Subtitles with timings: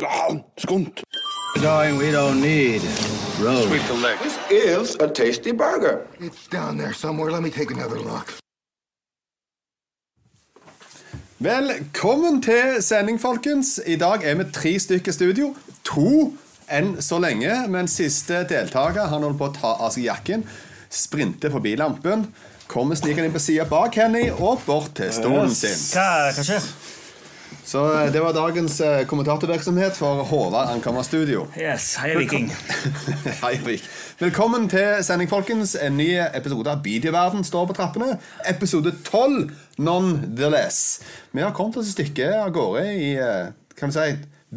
[0.00, 1.02] Skunt.
[1.62, 2.82] Darling, we don't need
[3.40, 3.70] roads.
[4.22, 6.06] This is a tasty burger.
[6.20, 7.30] It's down there somewhere.
[7.30, 8.38] Let me take another look.
[11.38, 13.80] Velkommen til sending, folkens.
[13.86, 15.56] I dag er vi tre stykker studio.
[15.84, 16.32] To
[16.70, 20.46] enn så lenge, men siste deltaker han holder på å ta av seg jakken,
[20.90, 22.28] sprinter forbi lampen,
[22.70, 25.74] kommer snikende inn på sida bak Henny og bort til stolen sin.
[25.92, 26.68] Hva, hva skjer?
[27.64, 31.46] Så eh, det var dagens eh, kommentatorvirksomhet for Håvard Ankammer Studio.
[31.58, 32.48] Yes, hei, Viking.
[33.42, 33.84] Hei, Vik.
[34.18, 35.76] Velkommen til sending, folkens.
[35.78, 38.16] En ny episode av Videoverden står på trappene.
[38.50, 40.80] Episode 12, nonetheless.
[41.30, 44.08] Vi har kommet oss et stykke av gårde i eh, kan du si,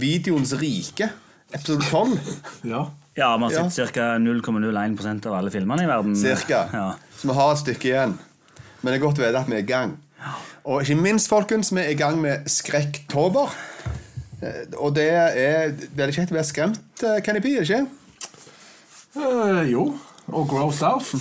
[0.01, 1.11] videoens rike.
[1.53, 2.17] Episode 12,
[2.73, 2.87] Ja.
[3.15, 4.09] Ja, vi har sett ca.
[4.19, 6.17] 0,01% av alle filmene i verden.
[6.19, 6.65] cirka.
[6.73, 6.87] Ja.
[7.15, 8.17] Så vi har et stykke igjen.
[8.81, 9.93] Men det er godt å vite at vi er i gang.
[10.65, 13.53] Og ikke minst, folkens, vi er i gang med Skrekktober.
[14.41, 17.83] Eh, Og det er veldig kjekt å være skremt, eh, Kenny P, ikke?
[19.15, 19.83] Uh, jo.
[20.27, 21.13] Og gross out.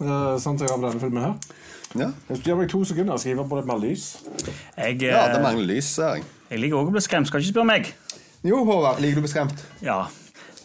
[0.00, 1.36] Uh, sånn som jeg har denne filmen her.
[1.96, 4.08] Ja, du skal gi meg to sekunder og skrive på litt mer lys.
[4.76, 6.24] Jeg, ja det mangler lys, ser jeg.
[6.50, 7.28] jeg liker også å bli skremt.
[7.30, 7.92] Skal ikke spørre meg.
[8.44, 9.62] Jo, Håvard, liker du å bli skremt?
[9.84, 10.00] Ja.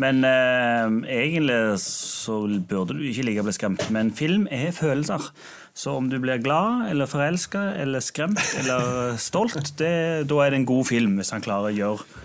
[0.02, 3.86] Men uh, egentlig så burde du ikke like å bli skremt.
[3.94, 5.28] Men film er følelser.
[5.74, 10.62] Så om du blir glad eller forelska eller skremt eller stolt, det, da er det
[10.62, 12.22] en god film hvis han klarer å gjøre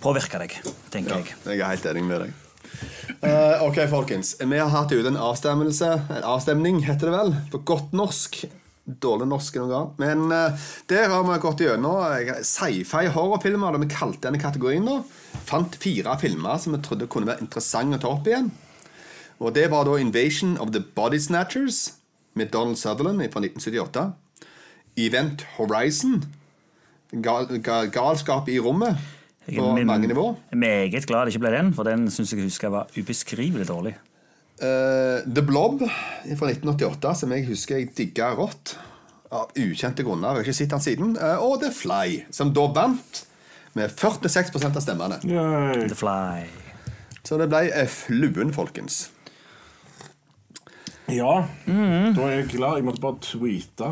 [0.00, 0.54] påvirke deg,
[0.92, 1.34] tenker jeg.
[1.44, 2.38] Jeg er helt enig med deg.
[3.20, 4.32] Uh, ok, folkens.
[4.40, 5.90] Vi har hatt ute en avstemmelse.
[6.16, 7.34] En avstemning, heter det vel.
[7.52, 8.40] På godt norsk.
[8.90, 9.90] Dårlig norsk noen gang.
[10.00, 13.76] Men uh, der har vi gått gjennom eh, sci-fi horrorfilmer.
[13.76, 15.02] Det vi kalte denne kategorien nå.
[15.48, 18.50] Fant fire filmer som vi trodde kunne være interessante å ta opp igjen.
[19.40, 21.99] Og det var da 'Invasion of the Body Snatchers'
[22.34, 24.12] med Donald Sutherland fra 1978.
[24.96, 26.24] Event Horizon.
[27.22, 28.98] Gal, gal, galskap i rommet.
[29.50, 30.34] På er mange nivåer.
[30.54, 33.96] meget glad det ikke ble den, for den syns jeg husker var ubeskrivelig dårlig.
[34.60, 38.76] Uh, The Blob fra 1988, som jeg husker jeg digga rått.
[39.30, 40.34] Av ukjente grunner.
[40.34, 41.12] Jeg har ikke sett den siden.
[41.16, 43.24] Uh, og The Fly, som da vant
[43.78, 45.20] med 46% av stemmene.
[45.24, 45.86] Yay.
[45.88, 46.50] The Fly.
[47.22, 49.04] Så det ble fluen, folkens.
[51.16, 51.34] Ja.
[51.66, 52.78] Da er jeg glad.
[52.80, 53.90] Jeg måtte bare tweete.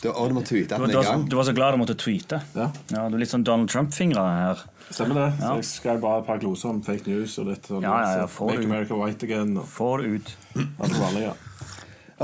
[0.00, 2.40] Du, å, du må tweete Du, du, var, du var så glad du måtte tweete.
[2.56, 2.68] Ja.
[2.92, 4.62] Ja, Du er litt sånn Donald Trump-fingre her.
[4.90, 5.28] Stemmer det.
[5.40, 7.84] Så jeg skrev bare et par gloser om fake news og litt sånn.
[7.84, 10.32] Ja, ja, ja, får Make America White Again og Få det ut.
[10.58, 11.34] alt det vanlige.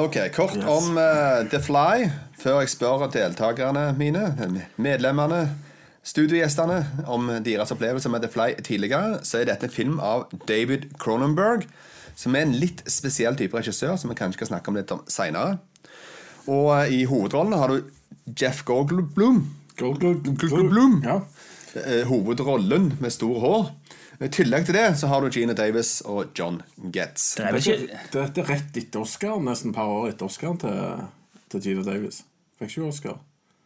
[0.00, 2.04] Ok, Kort om uh, The Fly,
[2.38, 4.22] før jeg spør deltakerne mine,
[4.78, 5.40] medlemmene,
[6.06, 6.78] studiogjestene,
[7.10, 11.66] om deres opplevelse med The Fly tidligere, så er dette en film av David Cronenberg,
[12.20, 15.00] som er en litt spesiell type regissør, som vi kanskje skal snakke om litt om
[15.08, 15.56] seinere.
[16.50, 19.40] Og eh, i hovedrollene har du Jeff Goldblum.
[19.80, 20.98] Gold, gold, Goldblum.
[21.06, 21.20] Ja.
[21.80, 23.70] eh, hovedrollen med stor hår.
[24.20, 26.58] I tillegg til det så har du Gina Davis og John
[26.92, 27.38] Getz.
[27.38, 31.06] Det er ikke dette er rett etter Oscar, nesten et par år etter Oscar til,
[31.48, 32.20] til Gina Davis.
[32.60, 33.18] Fikk ikke hun Oscar?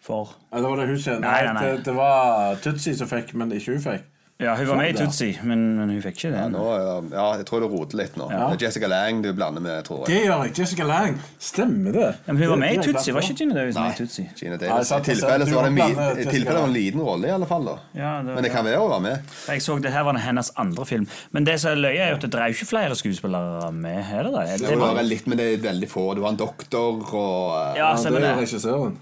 [0.05, 1.25] for Eller var det hun kjente?
[1.25, 1.65] Nei, nei, nei.
[1.65, 4.11] Det, det var Tutsi som fikk, men ikke hun fikk.
[4.43, 5.33] Ja, hun var med i Tootsie.
[5.33, 6.41] Tutsi, men, men hun fikk ikke det.
[6.51, 8.25] Nå, ja, ja, jeg tror du roter litt nå.
[8.35, 8.49] Ja.
[8.51, 10.09] Det er Jessica Lang du blander med, tror jeg.
[10.11, 10.55] Det gjør jeg.
[10.59, 11.21] Jessica Lang.
[11.39, 12.09] Stemmer det?
[12.27, 14.25] Ja, men hun var med i Tutsi, var ikke Gina Davis med i Tutsi?
[14.41, 14.91] Gina Davis.
[14.91, 17.65] I tilfelle så var det var en liten rolle, i alle fall.
[17.71, 19.31] da Ja, det- Men det kan være å være med.
[19.55, 21.07] Jeg så det her var hennes andre film.
[21.31, 24.01] Men det som er løye, er jo at det drev ikke flere skuespillere med.
[24.19, 24.47] Er det det?
[24.61, 26.09] Det det var var, litt, men det er veldig få.
[26.19, 28.49] Du har en doktor og eh, ja, Ja, det stemmer er det.
[28.49, 28.99] regissøren.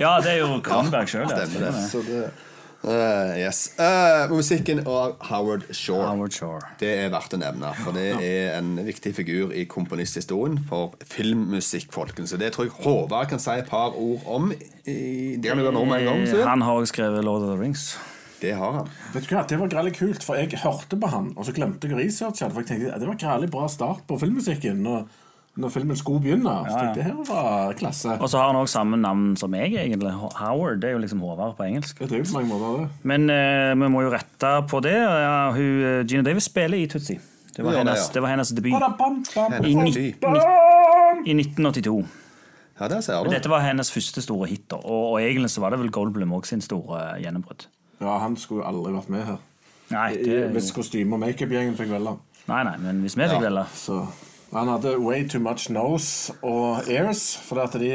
[0.00, 1.28] Ja, det er jo Kramberg sjøl.
[1.28, 2.32] stemmer det.
[2.82, 3.74] Eh, Yes.
[3.78, 6.06] Uh, musikken av Howard Shore.
[6.08, 6.60] Howard Shore.
[6.80, 11.92] Det er verdt å nevne, for det er en viktig figur i komponisthistorien for filmmusikk,
[11.94, 12.32] folkens.
[12.34, 14.50] Så det tror jeg Håvard kan si et par ord om.
[14.82, 16.26] I, det kan du gjøre nå med en gang.
[16.26, 16.42] Så.
[16.48, 17.92] Han har også skrevet Lord of the Rings.
[18.42, 18.88] Det har han.
[19.14, 21.86] Vet du hva, Det var greit kult, for jeg hørte på han, og så glemte
[21.86, 22.50] jeg å researche det.
[22.50, 25.04] For jeg tenkte det var greit bra start på filmmusikken når,
[25.60, 26.52] når filmen skulle begynne.
[26.64, 26.92] Ja, ja.
[26.96, 28.14] det her var klasse.
[28.16, 30.12] Og så har han også samme navn som meg, egentlig.
[30.38, 30.80] Howard.
[30.80, 31.98] Det er jo liksom Håvard på engelsk.
[31.98, 32.88] Det er jo på mange måter det.
[33.04, 34.96] Men uh, vi må jo rette på det.
[34.96, 37.18] Ja, hun, eh, Gina Davis spiller i Tutsi.
[37.52, 38.12] Det var Ja, hennes, ja.
[38.14, 39.92] det var hennes debut i, ni,
[41.28, 41.98] i 1982.
[42.80, 43.30] Ja, det ser du.
[43.30, 44.72] Dette var hennes første store hit.
[44.72, 47.68] Og, og egentlig så var det vel Goldblum også sin store eh, gjennombrudd.
[48.00, 49.40] Ja, han skulle jo aldri vært med her.
[49.92, 52.16] Nei, det, Hvis kostyme- og makeup-gjengen fikk velge.
[52.48, 53.98] nei, nei, men hvis vi fikk velge Så
[54.60, 57.92] han hadde way too much nose og ears, fordi at de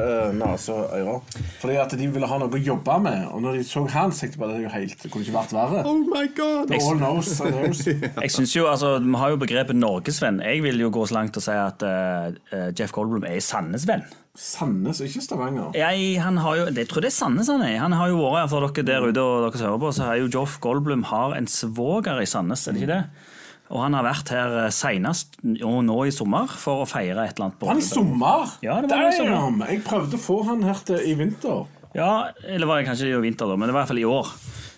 [0.00, 1.20] uh, nase og ører.
[1.60, 3.28] Fordi at de ville ha noe å jobbe med.
[3.32, 5.54] Og når de så han, tenkte jeg det er jo helt Det kunne ikke vært
[5.56, 5.84] verre.
[5.86, 6.68] Oh my god!
[6.72, 7.84] The all knows and knows.
[8.24, 10.42] Jeg synes jo, altså, Vi har jo begrepet norgesvenn.
[10.44, 14.04] Jeg vil jo gå så langt og si at eh, Jeff Goldblum er Sandnes-venn.
[14.34, 15.76] Sandnes, ikke Stavanger.
[15.78, 17.78] Jeg, han har jo, jeg tror det er Sandnes han er.
[17.84, 20.18] Han har jo vært, For dere der ute og dere som hører på, så har
[20.18, 23.30] jo Joff Goldblum har en svoger i Sandnes, er det ikke det?
[23.72, 27.38] Og han har vært her seinest senest og nå i sommer for å feire et
[27.38, 27.64] eller annet.
[27.70, 28.58] Han i sommer!
[28.64, 29.14] Ja, det var.
[29.16, 29.62] Damn!
[29.70, 31.64] Jeg prøvde å få han her til i vinter.
[31.94, 34.08] Ja, eller var det kanskje i vinter, da, men det var i hvert fall i
[34.08, 34.34] år.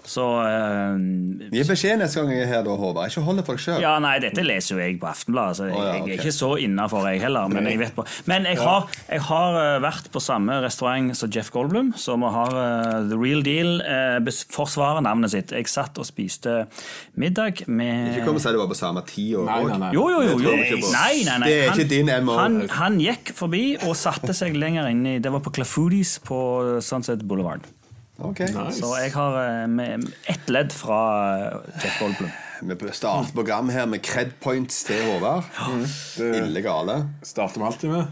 [0.07, 0.95] Så uh,
[1.51, 3.11] Gi beskjed neste gang jeg er her, da, Håvard.
[3.11, 3.81] Ikke hold det for deg sjøl.
[3.83, 6.35] Ja, nei, dette leser jo jeg på Aftenbladet, så jeg, oh, ja, jeg er ikke
[6.37, 7.51] så innafor, jeg heller.
[7.51, 11.33] Men jeg vet på Men jeg har, jeg har eh, vært på samme restaurant som
[11.35, 15.55] Jeff Goldblum, som har uh, The Real Deal uh, forsvarer navnet sitt.
[15.57, 16.67] Jeg satt og spiste
[17.19, 19.33] middag med Ikke kom og si du var på samme tid.
[19.41, 19.93] Og, Nei, nei, nei.
[19.97, 20.39] Jo, jo, jo.
[20.45, 20.93] Det jo.
[20.95, 21.51] Nei, nei, nei.
[21.51, 22.39] Det er ikke din MO.
[22.39, 26.39] Han, han gikk forbi og satte seg lenger inn i Det var på Clafoodies på
[26.85, 27.67] Sunset Boulevard.
[28.19, 28.41] Ok.
[28.41, 28.81] Nice.
[28.81, 29.99] Så jeg har eh,
[30.33, 31.01] ett ledd fra
[31.37, 32.33] eh, Jeff Goldblum.
[32.61, 35.45] Vi starter program her med cred points til Håvard.
[36.19, 37.03] Illegale.
[37.23, 38.07] Starter vi alltid med.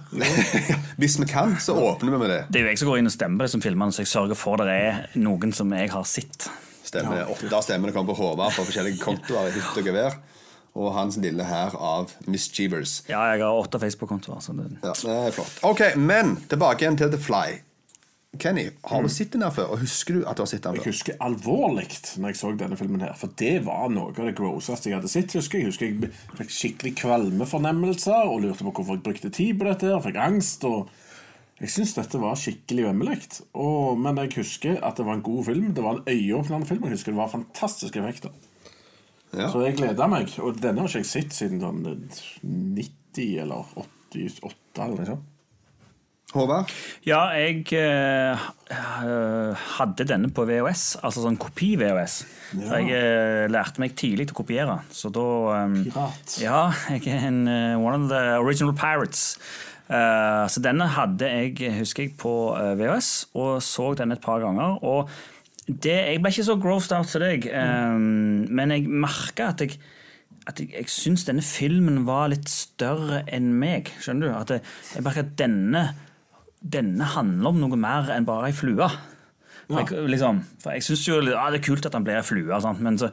[1.00, 2.42] Hvis vi kan, så åpner vi med det.
[2.50, 4.38] Det er jo jeg som går inn og stemmer det som filmene, så jeg sørger
[4.38, 6.50] for det er noen som jeg har sett.
[6.84, 7.26] Stemmer det.
[7.32, 10.20] Åtte av stemmene kommer på Håvard på forskjellige kontoer i hytt og gevær.
[10.74, 12.98] Og hans lille hær av mischievers.
[13.08, 14.42] Ja, jeg har åtte Facebook-kontoer.
[14.58, 14.72] det...
[14.82, 15.60] Ja, det er flott.
[15.64, 17.62] Ok, men tilbake igjen til The Fly.
[18.38, 19.70] Kenny, har du sett den her før?
[19.74, 21.86] Og husker du at du har sett den Jeg husker alvorlig
[22.18, 25.10] når jeg så denne filmen her, for det var noe av det grosseste jeg hadde
[25.12, 25.34] sett.
[25.38, 26.10] husker Jeg husker jeg
[26.40, 29.90] fikk skikkelig kvalmefornemmelser og lurte på hvorfor jeg brukte tid på dette.
[29.92, 30.64] her, Fikk angst.
[30.64, 30.90] og
[31.60, 33.20] Jeg syns dette var skikkelig vemmelig.
[33.98, 35.68] Men jeg husker at det var en god film.
[35.74, 36.84] Det var en øyeåpnende film.
[36.88, 38.34] Jeg husker det var fantastiske effekter.
[39.34, 39.48] Ja.
[39.50, 40.34] Så jeg gleda meg.
[40.38, 41.84] Og denne har ikke jeg sett siden sånn
[42.42, 45.30] 90 eller 88 eller noe sånt.
[46.34, 46.70] Håvard?
[47.06, 52.16] Ja, jeg eh, eh, hadde denne på VHS, altså sånn kopi-VHS.
[52.54, 54.78] Så jeg eh, lærte meg tidlig til å kopiere.
[54.90, 55.26] Så da
[55.60, 56.34] eh, Pirat.
[56.42, 59.36] Ja, jeg er en uh, one of the original pirates.
[59.86, 64.42] Uh, så denne hadde jeg, husker jeg, på uh, VHS, og så den et par
[64.42, 64.80] ganger.
[64.82, 65.10] Og
[65.68, 69.78] det, jeg ble ikke så grossed out som deg, eh, men jeg merka at jeg
[70.44, 73.88] at jeg, jeg syns denne filmen var litt større enn meg.
[74.02, 74.34] Skjønner du?
[74.36, 75.84] At jeg, jeg merker at denne,
[76.64, 78.88] denne handler om noe mer enn bare ei flue.
[79.68, 82.24] For jeg, liksom, for jeg syns jo ja, det er kult at han blir ei
[82.26, 82.82] flue, sant?
[82.84, 83.10] men så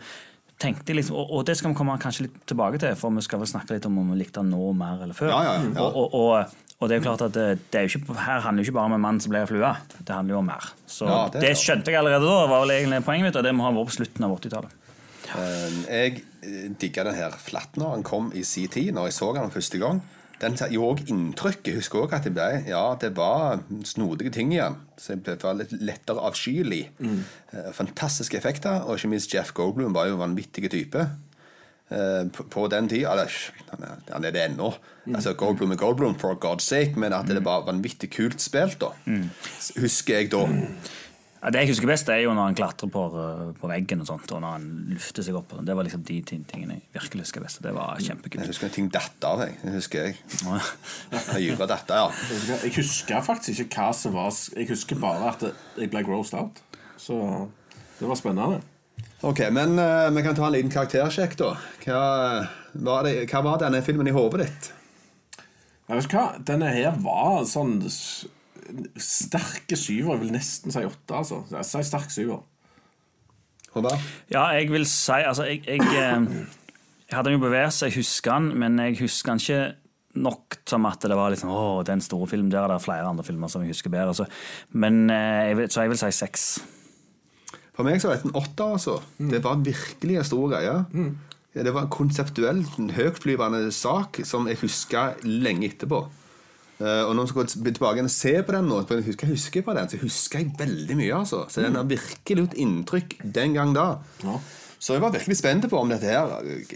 [0.61, 3.23] tenkte jeg liksom, og, og det skal vi komme kanskje litt tilbake til, for vi
[3.25, 5.31] skal vel snakke litt om om vi likte han nå mer eller før.
[5.33, 5.85] Ja, ja, ja.
[5.87, 8.63] Og, og, og, det er jo klart at det, det er jo ikke, her handler
[8.65, 10.69] jo ikke bare om en mann som blir ei flue, det handler jo om mer.
[10.85, 13.55] Så Ja, det det, skjønte jeg allerede da, var vel egentlig poenget mitt, og det
[13.57, 14.77] må ha vært på slutten av 80-tallet.
[15.31, 19.17] Eh, Jeg eh, digga den her flatt når han kom i sin tid, når jeg
[19.21, 20.03] så den første gang.
[20.41, 21.67] Den gjorde òg inntrykk.
[21.69, 24.79] Jeg husker også at det ble Ja, det var snodige ting igjen.
[24.97, 26.83] Så jeg ble litt lettere avskyelig.
[26.99, 27.19] Mm.
[27.77, 31.05] Fantastiske effekter, og ikke minst Jeff Goldblum var jo en vanvittig type.
[31.91, 33.83] Eh, På, på den tida han,
[34.23, 34.71] er, det ennå.
[35.13, 38.93] Altså, Goldblum er Goldblum, for God's sake, men at det var vanvittig kult spilt, da.
[39.77, 40.45] Husker jeg da.
[41.41, 44.09] Ja, det jeg husker best, er jo når han klatrer på, uh, på veggen og
[44.11, 45.47] sånt, og når han lufter seg opp.
[45.49, 45.69] og sånt.
[45.71, 47.61] Det var liksom de tingene jeg virkelig husker best.
[47.65, 49.55] Det var Jeg husker ting datt av, jeg.
[49.63, 50.19] Det husker jeg.
[51.31, 52.51] Høyre datt av, ja.
[52.61, 55.47] Jeg husker faktisk ikke hva som var Jeg husker bare at
[55.81, 56.61] jeg ble grossed out.
[57.01, 57.17] Så
[57.97, 58.61] det var spennende.
[59.25, 61.55] Ok, men uh, vi kan ta en liten karaktersjekk, da.
[61.87, 62.03] Hva
[62.73, 64.69] var, det, hva var denne filmen i hodet ditt?
[65.89, 67.79] Jeg vet ikke hva, Denne her var sånn
[68.97, 70.15] sterke syver.
[70.15, 71.17] Jeg vil nesten si åtte.
[71.17, 72.41] altså Jeg sier sterk syver.
[73.71, 74.01] Håvard?
[74.31, 76.25] Ja, jeg vil si Altså, jeg, jeg, eh,
[77.07, 79.61] jeg hadde den jo beveget seg, jeg husker den, men jeg husker den ikke
[80.21, 82.49] nok som at det var liksom Å, den store film.
[82.51, 84.15] Der er det flere andre filmer som jeg husker bedre.
[84.17, 84.27] Så,
[84.75, 86.47] men eh, jeg vil, så jeg vil si seks.
[87.71, 88.97] For meg så var det en åtter, altså.
[89.31, 90.73] Det var virkelig en stor greie.
[91.55, 96.03] Ja, Det var en konseptuell, en høytflyvende sak som jeg husker lenge etterpå.
[96.81, 99.27] Eh, og når jeg skal gå tilbake og se på den nå, på den husker,
[99.27, 101.13] jeg husker på den, så husker jeg veldig mye.
[101.19, 101.43] altså.
[101.49, 103.87] Så den har virkelig gjort inntrykk den gang da.
[104.25, 104.39] Ja.
[104.81, 106.31] Så jeg var virkelig spent på om dette her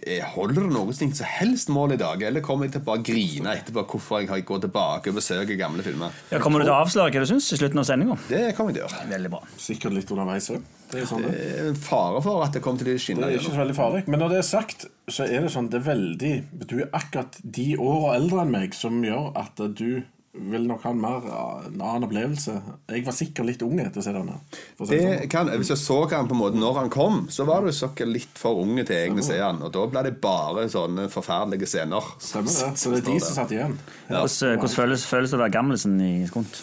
[0.05, 3.01] eh, holder det noe som helst mål i dag, eller kommer jeg til å bare
[3.07, 6.13] grine etterpå hvorfor jeg har gått tilbake og besøker gamle filmer.
[6.29, 8.19] Ja, kommer du til å avsløre hva du syns i slutten av sendinga?
[8.29, 9.09] Det kommer jeg til å gjøre.
[9.09, 9.41] Veldig bra.
[9.57, 10.69] Sikkert litt underveis òg.
[10.91, 11.33] Det er sånn det.
[11.63, 14.03] En fare for at det kommer til å skinne Det er ikke så veldig farlig.
[14.05, 16.33] Men når det er sagt, så er det sånn Det er veldig
[16.69, 20.03] Du er akkurat de åra eldre enn meg som gjør at du
[20.35, 22.55] vil nok ha en mer en annen opplevelse.
[22.91, 24.35] Jeg var sikkert litt ung etter å se denne.
[24.51, 25.29] Si det sånn.
[25.31, 28.11] kan, hvis jeg så han på en måte når han kom, så var du sikkert
[28.11, 29.53] litt for unge til egne seere.
[29.65, 32.13] Og da ble det bare sånne forferdelige scener.
[32.19, 32.71] Stemmer det.
[32.81, 33.77] Så det er de som satt igjen.
[34.09, 36.61] Hvordan, hvordan føles, føles det å være gammelsen i Skunt?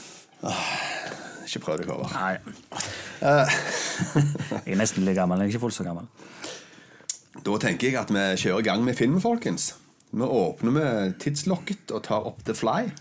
[1.46, 2.12] Ikke prøv deg over.
[2.16, 2.36] Nei.
[4.66, 6.08] jeg er nesten litt gammel, jeg er ikke fullt så gammel.
[7.42, 9.72] Da tenker jeg at vi kjører i gang med filmen, folkens.
[10.12, 12.92] Vi åpner med tidslokket og tar opp The Fly.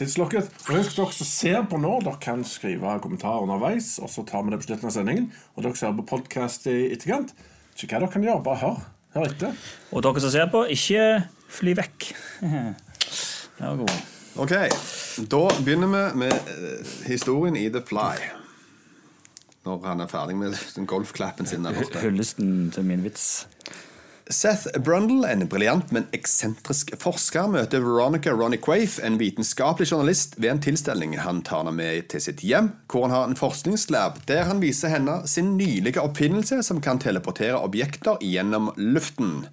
[0.00, 0.48] Tidslokket.
[0.70, 4.46] Og husk dere som ser på nå, dere kan skrive kommentarer underveis, og så tar
[4.46, 5.26] vi det på slutten av sendingen.
[5.56, 7.34] Og dere ser på podkast i etterkant.
[7.76, 8.78] Ikke hva dere kan gjøre, bare hør.
[9.16, 9.60] Hør etter.
[9.92, 11.04] Og dere som ser på, ikke
[11.60, 12.08] fly vekk.
[13.60, 13.90] Ja, god.
[14.40, 14.52] Ok,
[15.28, 18.14] Da begynner vi med eh, historien i The Fly.
[19.68, 21.66] Når han er ferdig med den golfklappen sin.
[21.68, 22.00] der borte.
[22.00, 23.26] Hyllesten til min vits.
[24.30, 30.52] Seth Brundle, en briljant, men eksentrisk forsker, møter Veronica Ronny Quaife, en vitenskapelig journalist, ved
[30.52, 31.16] en tilstelning.
[31.18, 34.94] Han tar henne med til sitt hjem, hvor han har en forskningslab der han viser
[34.94, 39.48] henne sin nylige oppfinnelse som kan teleportere objekter gjennom luften.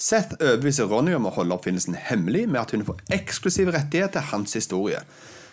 [0.00, 4.30] Seth overbeviser Ronny om å holde oppfinnelsen hemmelig med at hun får eksklusiv rettighet til
[4.32, 5.04] hans historie.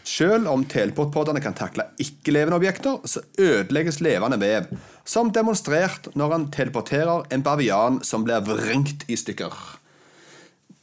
[0.08, 4.70] Selv om teleportpodene kan takle ikke-levende objekter, så ødelegges levende vev,
[5.06, 9.54] som demonstrert når han teleporterer en bavian som blir vrengt i stykker.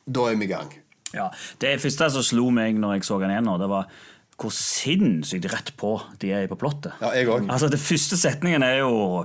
[0.07, 0.71] Da er vi i gang.
[1.15, 3.89] Ja, Det første som slo meg når jeg så den igjen, nå, det var
[4.37, 6.93] hvor sinnssykt rett på de er på plottet.
[7.01, 7.49] Ja, jeg også.
[7.49, 9.25] Altså, Det første setningen er jo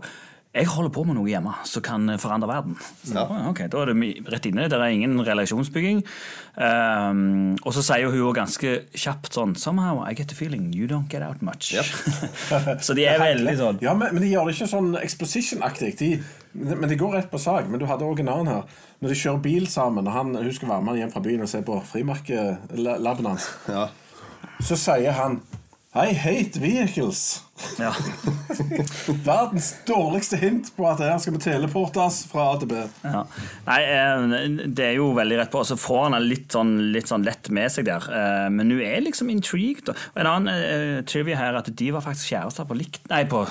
[0.51, 2.73] jeg holder på med noe hjemme som kan forandre verden.
[3.07, 3.23] Ja.
[3.47, 4.65] ok, Da er det rett inne.
[4.67, 6.01] Det er ingen relasjonsbygging.
[6.59, 11.07] Um, og så sier hun ganske kjapt sånn Somehow I get the feeling you don't
[11.07, 11.69] get out much.
[12.85, 15.93] så de er veldig sånn Ja, men, men de gjør det ikke sånn exposition-aktig.
[16.01, 16.09] De,
[16.59, 17.71] men de går rett på sak.
[17.71, 18.67] Men du hadde òg en annen her.
[19.01, 21.49] Når de kjører bil sammen, og han, hun skal være med hjem fra byen og
[21.53, 23.87] se på frimerkelaben hans, Ja.
[24.61, 25.39] så sier han
[25.95, 27.41] I hate vehicles.
[27.79, 27.91] Ja.
[29.25, 32.81] Verdens dårligste hint på at her skal vi teleportes fra A til B.
[33.05, 33.23] Ja.
[33.67, 35.61] Nei, eh, det er jo veldig rett på.
[35.63, 38.07] Og så får han det litt sånn, litt sånn lett med seg der.
[38.07, 39.91] Eh, Men hun er liksom intrigued.
[39.93, 43.23] Og en annen eh, trivia her er at de var faktisk kjærester på likt Nei,
[43.29, 43.43] på,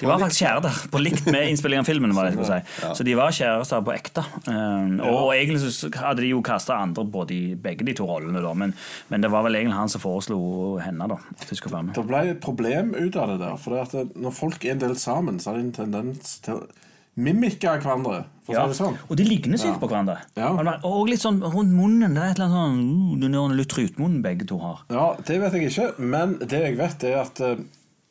[0.00, 2.14] de var faktisk kjærester på likt med innspillingen av filmen.
[2.16, 2.60] Var det si.
[2.96, 4.24] Så de var kjærester på ekte.
[4.50, 8.42] Og, og egentlig så hadde de jo kasta andre både i begge de to rollene,
[8.44, 8.52] da.
[8.56, 8.74] Men,
[9.10, 10.40] men det var vel egentlig han som foreslo
[10.82, 11.18] henne, da.
[11.40, 11.96] At hun skulle være med.
[11.98, 13.49] Det ble et problem ut av det der.
[13.56, 16.54] For det at når folk er en del sammen, så har de en tendens til
[16.54, 16.66] å
[17.20, 18.24] mimikke hverandre.
[18.46, 18.66] For Ja.
[18.72, 18.96] sånn.
[19.08, 20.18] Og de ligner sykt på hverandre.
[20.36, 20.50] Ja.
[20.84, 22.14] Og litt sånn rundt munnen.
[22.14, 24.84] Det er et eller annet sånn uh, litt trutmunnen begge to har.
[24.90, 27.56] Ja, Det vet jeg ikke, men det jeg vet, er at uh,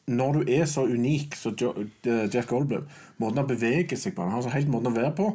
[0.09, 2.87] når du er så unik som eh, Jeff Goldblum
[3.21, 5.27] Måten han beveger seg på Han har så helt måten å være på.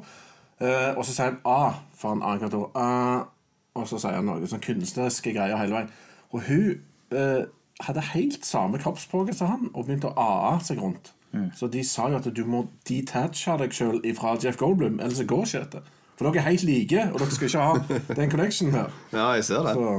[0.61, 2.71] eh, og så sier han A for en annen karakter.
[2.75, 3.27] A,
[3.75, 5.91] og så sier han noe sånn kunstneriske greier hele veien.
[6.33, 6.81] Og hun
[7.15, 7.45] eh,
[7.83, 11.13] hadde helt samme kroppsspråket som han og begynte å a-a seg rundt.
[11.59, 15.27] Så de sa jo at du må detache deg sjøl ifra Jeff Goldblum, ellers så
[15.27, 15.81] går ikke dette.
[16.15, 18.93] For dere er helt like, og dere skal ikke ha den connectionen her.
[19.11, 19.73] ja, jeg ser det.
[19.75, 19.97] Så,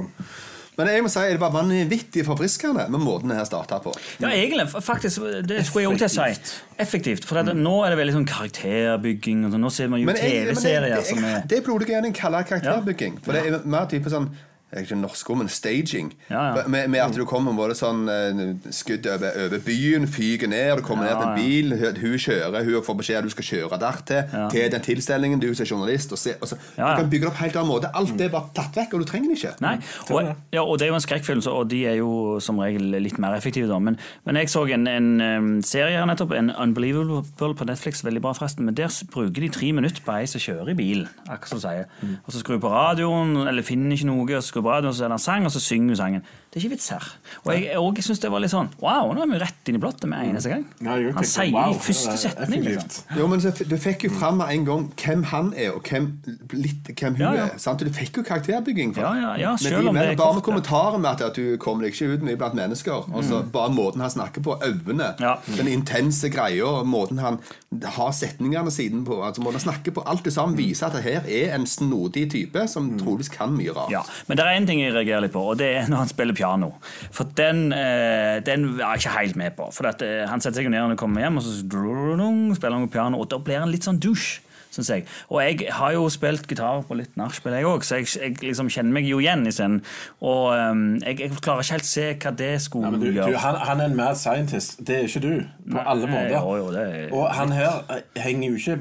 [0.77, 3.91] Men jeg må si det var vanvittig forfriskende med måten det her starta på.
[4.23, 4.69] Ja, egentlig.
[4.83, 6.57] faktisk, Det skulle jeg òg til å si.
[6.79, 7.27] Effektivt.
[7.27, 9.45] For at nå er det veldig sånn karakterbygging.
[9.47, 9.63] Og sånn.
[9.63, 13.19] nå ser man jo TV-serier som er Det burde jeg gjerne kalle karakterbygging.
[13.23, 16.13] For det er mer type sånn er ikke norsk ord, men staging.
[16.29, 16.63] Ja, ja.
[16.67, 20.83] Med, med at du kommer både sånn eh, skudd over, over byen, fyker ned, du
[20.83, 23.43] kommer Ja, ned til en bil, hun hun kjører, hun får beskjed at du skal
[23.51, 24.47] kjøre dertil, Ja.
[24.49, 26.11] til den tilstelningen, du som er journalist.
[26.11, 26.95] Og se, og så, Ja, ja.
[26.95, 27.91] Du kan bygge det opp helt annen måte.
[27.95, 29.53] Alt det er bare tatt vekk, og du trenger det ikke.
[29.61, 29.75] Nei,
[30.09, 32.81] og, ja, og det er jo en skrekkfilm, så- og de er jo som regel
[33.01, 33.67] litt mer effektive.
[33.67, 37.23] da Men, men jeg så en, en serie her nettopp, en Unbelievable
[37.55, 38.65] på Netflix, veldig bra forresten.
[38.65, 41.07] Men der bruker de tre minutter på ei som kjører i bilen.
[41.29, 41.85] akkurat som du sier.
[42.27, 44.97] Og så skrur på radioen, eller finner ikke noe, og så skrur på radioen, og
[44.97, 46.25] så er det en sang, og så synger hun sangen.
[46.55, 47.03] Det er ikke vits her.
[47.43, 49.75] Og jeg, og jeg syns det var litt sånn Wow, nå er vi rett inn
[49.75, 50.61] i plottet med eneste gang.
[50.79, 52.61] Ja, Han tenkte, sier wow, i første setning.
[52.63, 53.17] Liksom.
[53.19, 56.07] Jo, men så, Du fikk jo fram med en gang hvem han er, og hvem,
[56.55, 57.47] litt, hvem hun Ja, ja.
[57.51, 57.57] er.
[57.59, 57.83] Sant?
[57.83, 58.93] Du fikk jo karakterbygging.
[58.95, 59.03] For.
[59.03, 61.35] Ja, ja, ja, Men de- om det men er bare med kommentaren med at, at
[61.35, 63.03] du kommer deg ikke ut mye blant mennesker.
[63.11, 65.35] Og så Bare måten han snakker på, øynene, Ja.
[65.57, 67.39] den intense greia, måten han
[67.83, 69.19] har setningene siden på.
[69.27, 72.29] Altså Måten han snakker på, Alt det sammen viser at det her er en snodig
[72.31, 73.91] type som troligvis kan mye rart.
[73.91, 76.07] Ja, Men det er én ting jeg reagerer litt på, og det er når han
[76.11, 76.71] spiller piano.
[77.11, 79.69] For den, eh, den er jeg ikke helt med på.
[79.73, 82.87] For at, eh, Han setter seg ned når han kommer hjem, og så spiller han
[82.87, 84.41] på piano, og da blir han litt sånn douche.
[84.75, 85.05] Synes jeg.
[85.31, 88.67] Og jeg har jo spilt gitar på litt nachspiel, jeg òg, så jeg, jeg liksom
[88.67, 89.77] kjenner meg jo igjen i scenen.
[90.21, 93.29] Og um, jeg, jeg klarer ikke helt se hva det skulle Ja, du, gjøre.
[93.31, 94.83] du, han, han er en mad scientist.
[94.85, 95.45] Det er ikke du.
[95.71, 96.35] På alle måter.
[96.35, 98.77] jo, jo, er- Og han her eh, henger jo ikke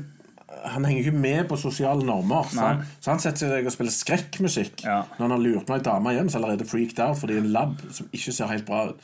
[0.64, 2.46] han henger ikke med på sosiale normer.
[2.50, 5.02] Så han, så han setter seg og spiller skrekkmusikk Ja.
[5.18, 7.50] når han har lurt med ei dame hjem som er allerede freaked out fordi en
[7.52, 9.00] lab som ikke ser helt bra ut.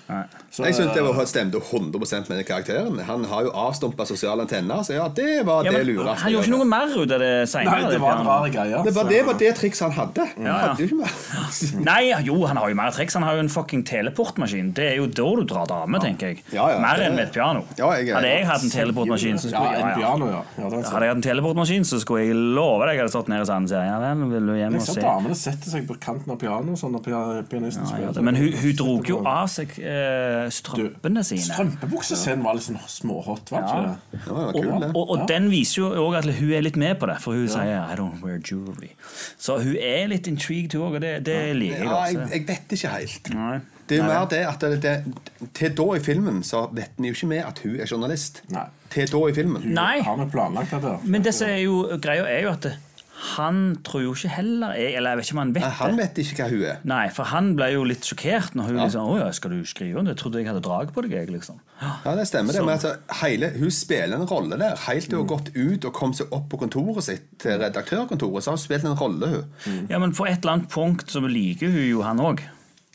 [0.51, 2.99] Så, Jeg synes det eh, var, stemte 100 med den karakteren.
[3.07, 6.23] Han har jo avstumpa sosiale antenner, så ja, det var Ja, det men lureste.
[6.23, 7.91] han gjorde ikke noe mer ut av det Nei, seinere.
[7.91, 8.83] det var en rar greie.
[8.85, 10.27] Det var det, var det trikset han hadde.
[10.39, 10.57] Ja, ja.
[10.71, 11.13] hadde jo ikke mer.
[11.91, 13.15] Nei, jo, han har jo mer triks.
[13.15, 14.73] Han har jo en fucking teleportmaskin.
[14.77, 16.43] Det er jo da du drar dame, tenker jeg.
[16.55, 17.65] Ja, ja, mer enn med et piano.
[17.79, 19.97] Ja, jeg hadde jeg hatt en teleportmaskin, så skulle en ja, ja.
[19.99, 20.43] piano, ja.
[20.59, 20.83] ja det.
[20.91, 23.47] Hadde jeg hatt en teleportmaskin, så skulle jeg love deg jeg hadde stått nede og
[23.49, 25.01] sagt ja vel, vil du hjem og se?
[25.01, 28.13] damene setter seg på kanten av pianoet sånn når pianisten Ja, spiller.
[28.17, 31.47] ja, men hun, hun dro jo av seg eh, strømpene sine.
[31.49, 33.83] Strømpebuksescenen var litt sånn småhot, var ikke Ja.
[33.83, 34.21] det?
[34.25, 34.91] Det var Og, kul, det.
[34.95, 37.49] og, og den viser jo òg at hun er litt med på det, for hun
[37.49, 38.93] sier I don't wear jewelry.
[39.39, 41.91] Så hun er litt intrigued, hun òg, og det, det liker jeg.
[41.91, 43.31] Ja, jeg, jeg vet ikke helt.
[43.35, 43.61] Nei.
[43.91, 47.11] Det er jo mer det at det, det, Til da i filmen så vet vi
[47.11, 48.45] jo ikke med at hun er journalist.
[48.55, 48.69] Nei.
[48.91, 49.67] Til da i filmen.
[49.75, 49.97] Nei.
[50.07, 50.95] Har vi planlagt det?
[51.11, 52.77] Men det som er jo greia, er jo at det,
[53.21, 56.05] han tror jo ikke heller Eller jeg vet ikke om han vet Nei, han det.
[56.07, 56.79] vet ikke hva hun er.
[56.89, 60.01] Nei, for han ble jo litt sjokkert når hun liksom Å ja, skal du skrive
[60.01, 60.15] om det?
[60.15, 61.59] Jeg trodde jeg hadde drag på deg, jeg, liksom.
[61.83, 62.57] Ja, det stemmer.
[62.57, 64.79] det, men altså, hele, Hun spiller en rolle der.
[64.87, 68.41] Helt til hun har gått ut og kom seg opp på kontoret sitt, til redaktørkontoret,
[68.45, 69.29] så har hun spilt en rolle.
[69.35, 69.85] hun.
[69.93, 72.41] Ja, men på et eller annet punkt så liker hun jo han òg.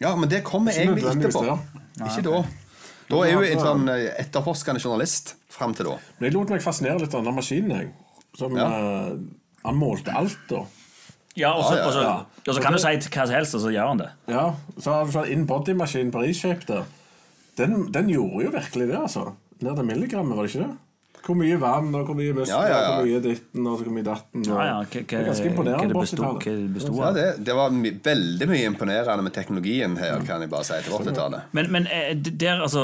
[0.02, 1.44] Ja, Men det kommer jeg egentlig etterpå.
[1.44, 1.60] etterpå.
[2.06, 2.44] Ikke da.
[3.10, 5.98] Da er hun en sånn eh, etterforskende journalist fram til da.
[6.20, 7.70] Men jeg lot meg fascinere litt av denne maskinen.
[7.78, 7.94] Jeg.
[8.36, 8.66] Som, Ja.
[8.68, 9.18] uh,
[9.64, 10.66] han målte alt, da.
[11.36, 12.25] Ja, og så Ja, ja, og så- ja.
[12.48, 14.10] og så kan du si hva som helst, og så gjør han det.
[14.28, 16.84] Ja, Så har du sånn inbody-maskin på Reshape der.
[17.58, 19.34] Den, den gjorde jo virkelig det, altså.
[19.62, 20.78] Ned til milligrammet, var det ikke det?
[21.25, 22.89] Hvor mye vann, og hvor mye muskler, Ja, ja, ja.
[22.96, 24.44] hvor mye ditten og hvor mye datten.
[24.44, 24.50] Og...
[24.51, 25.96] Ja, ja, hva, det hva, er ganske hva imponerende.
[25.98, 30.46] bestod, hva det Ja, det, det var my veldig mye imponerende med teknologien her, kan
[30.46, 31.50] jeg bare si, til 80-tallet.
[31.58, 32.84] Men, men eh, der, altså,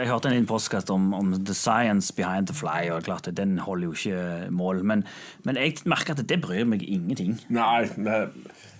[0.00, 3.58] jeg hørte en liten postkast om, om The Science Behind the Fly, og klart den
[3.62, 4.82] holder jo ikke mål.
[4.82, 5.06] Men,
[5.46, 7.38] men jeg merker at det bryr meg ingenting.
[7.54, 8.18] Nei, det,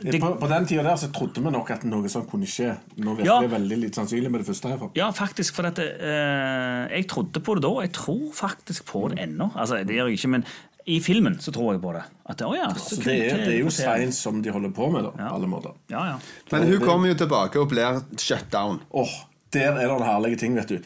[0.00, 2.74] Det- på, på den tida der så trodde vi nok at noe sånt kunne skje.
[3.00, 3.40] Nå virker Ja.
[3.40, 4.90] det veldig litt sannsynlig med det første her.
[4.94, 9.08] Ja, faktisk, for at eh, jeg trodde på det da, og jeg tror faktisk på
[9.14, 9.50] det ennå.
[9.56, 10.44] Altså, det gjør jeg ikke, men
[10.86, 12.02] i filmen så tror jeg på det.
[12.28, 14.90] At, oh ja, så Så det er, det er jo science som de holder på
[14.92, 15.10] med, da.
[15.18, 15.28] Ja.
[15.30, 15.72] På alle måter.
[15.90, 16.18] Ja, ja.
[16.52, 18.80] Men hun kommer jo tilbake og blir shut down.
[18.92, 19.08] Åh,
[19.52, 20.78] der er det en herlige ting, vet du.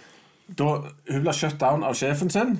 [0.57, 0.71] Da,
[1.11, 2.57] hun blir shut down av sjefen sin,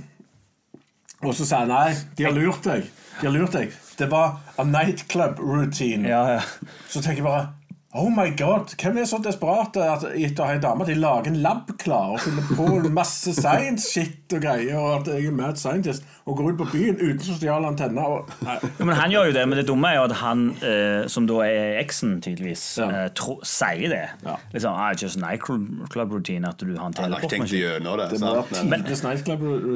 [1.23, 2.85] og så sier han nei, de har lurt deg.
[3.21, 3.73] De har lurt deg.
[4.01, 6.09] Det var a nightclub routine.
[6.09, 6.43] ja, ja.
[6.89, 7.49] Så tenker jeg bare
[7.91, 11.33] Oh my god, Hvem er så desperate at etter å ha ei dame de lager
[11.33, 15.59] en lab klar og finner på masse science-shit og greier, og at jeg er mad
[15.59, 18.57] scientist, og går ut på byen uten sosiale antenner og Nei.
[18.79, 21.27] Ja, men han gjør jo det, men det dumme er jo at han, eh, som
[21.27, 22.89] da er eksen, tydeligvis, Ja.
[22.91, 24.03] eh, tro, sier det.
[24.27, 24.37] Ja.
[24.53, 27.65] Liksom, ah, just nightclub club routine, at du har en Han har ikke tenkt teleportmaskin.
[27.65, 28.11] gjennom det.
[28.11, 28.53] Det sant?
[28.69, 28.85] Men,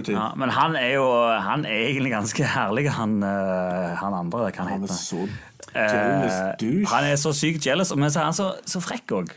[0.05, 0.19] tidenes.
[0.21, 1.09] Ja, men han er jo
[1.41, 4.53] han er egentlig ganske herlig, han, uh, han andre.
[4.53, 4.95] Kan Han er hete.
[4.95, 5.29] så
[5.75, 9.31] Eh, han er så sykt jealous, men så er han så, så frekk òg.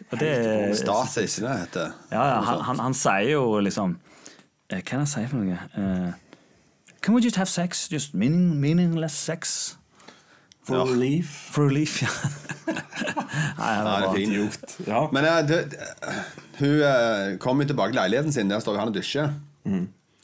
[0.78, 1.94] Stas, heter.
[2.12, 3.96] Ja, ja, han, han, han sier jo liksom
[4.70, 5.58] eh, Hva er det han sier for noe?
[5.78, 6.27] Eh,
[7.02, 7.88] Can we just have sex?
[7.88, 9.78] Just meaning, meaningless sex?
[10.64, 11.30] For relief.
[11.52, 12.10] For relief, ja.
[13.58, 14.74] Nei, Ja, det er var er fin gjort.
[14.88, 15.08] Ja.
[15.16, 15.60] Men eh, det,
[16.60, 18.50] hun uh, kommer tilbake til leiligheten sin.
[18.50, 19.30] Der står jo han og dusjer.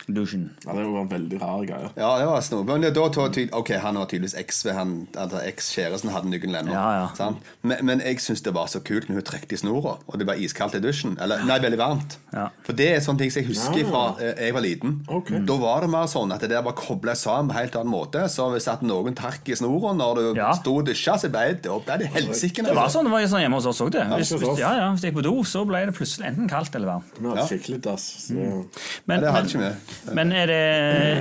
[0.08, 0.50] Dusjen.
[0.66, 1.90] ja, det var en veldig rar greie.
[1.96, 5.40] Ja, det var snor Men da tydelig- Ok, han var tydeligvis eks ved han altså
[5.48, 6.74] Eks-kjæresten hadde nøkkelen ennå.
[6.74, 7.30] Ja, ja.
[7.62, 10.28] Men, men jeg syns det var så kult når hun trekte i snora, og det
[10.28, 11.16] var iskaldt i dusjen.
[11.22, 12.18] Eller nei, veldig varmt.
[12.34, 12.50] Ja.
[12.64, 13.88] For det er sånne ting som jeg husker Ja.
[13.90, 15.06] fra eh, jeg var liten.
[15.08, 15.32] Ok.
[15.48, 17.94] Da var det mer sånn at det der var kobla sammen på en helt annen
[17.94, 18.26] måte.
[18.28, 20.52] Så hvis at noen trakk i snora når du Ja.
[20.54, 22.64] sto og dusja, så ble det, ble det helsike.
[22.66, 23.92] Det var sånn det var sånn hjemme hos oss òg.
[23.94, 26.50] Hvis, hos hvis, ja, ja, hvis jeg gikk på do, så ble det plutselig enten
[26.50, 27.06] kaldt eller varmt.
[27.20, 28.04] Vi hadde skikkelig dass.
[28.28, 28.34] Så.
[29.08, 29.93] Men, Ja, det hadde ikke vi.
[30.18, 30.64] Men er det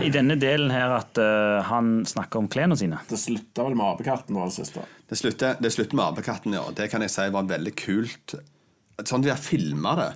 [0.06, 3.00] i denne delen her at uh, han snakker om klærne sine?
[3.08, 4.86] Det slutta vel med apekatten vår det.
[5.10, 6.64] Det slutter, det slutter med apekatten, ja.
[6.76, 8.36] Det kan jeg si var veldig kult.
[9.02, 10.10] Sånn de har filma det,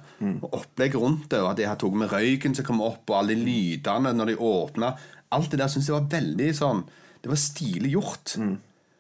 [0.45, 3.19] og opplegget rundt det, og at de har tatt med røyken som kom opp, og
[3.19, 4.93] alle de lydene når de åpna.
[5.35, 6.85] Alt det der syns jeg var veldig sånn
[7.25, 8.37] Det var stilig gjort.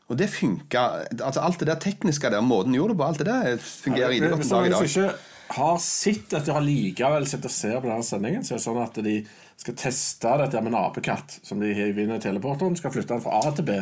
[0.06, 0.82] Og det funka.
[1.20, 4.28] Altså, alt det der tekniske der, måten gjorde det på, alt det der fungerer ja,
[4.30, 5.08] godt hvis dag i du ikke
[5.56, 8.66] har sett at de har likevel sitter og ser på denne sendingen, så er det
[8.66, 9.16] sånn at de
[9.56, 13.22] skal teste dette med en apekatt som de hiver inn i teleporteren, skal flytte den
[13.24, 13.76] fra A til B.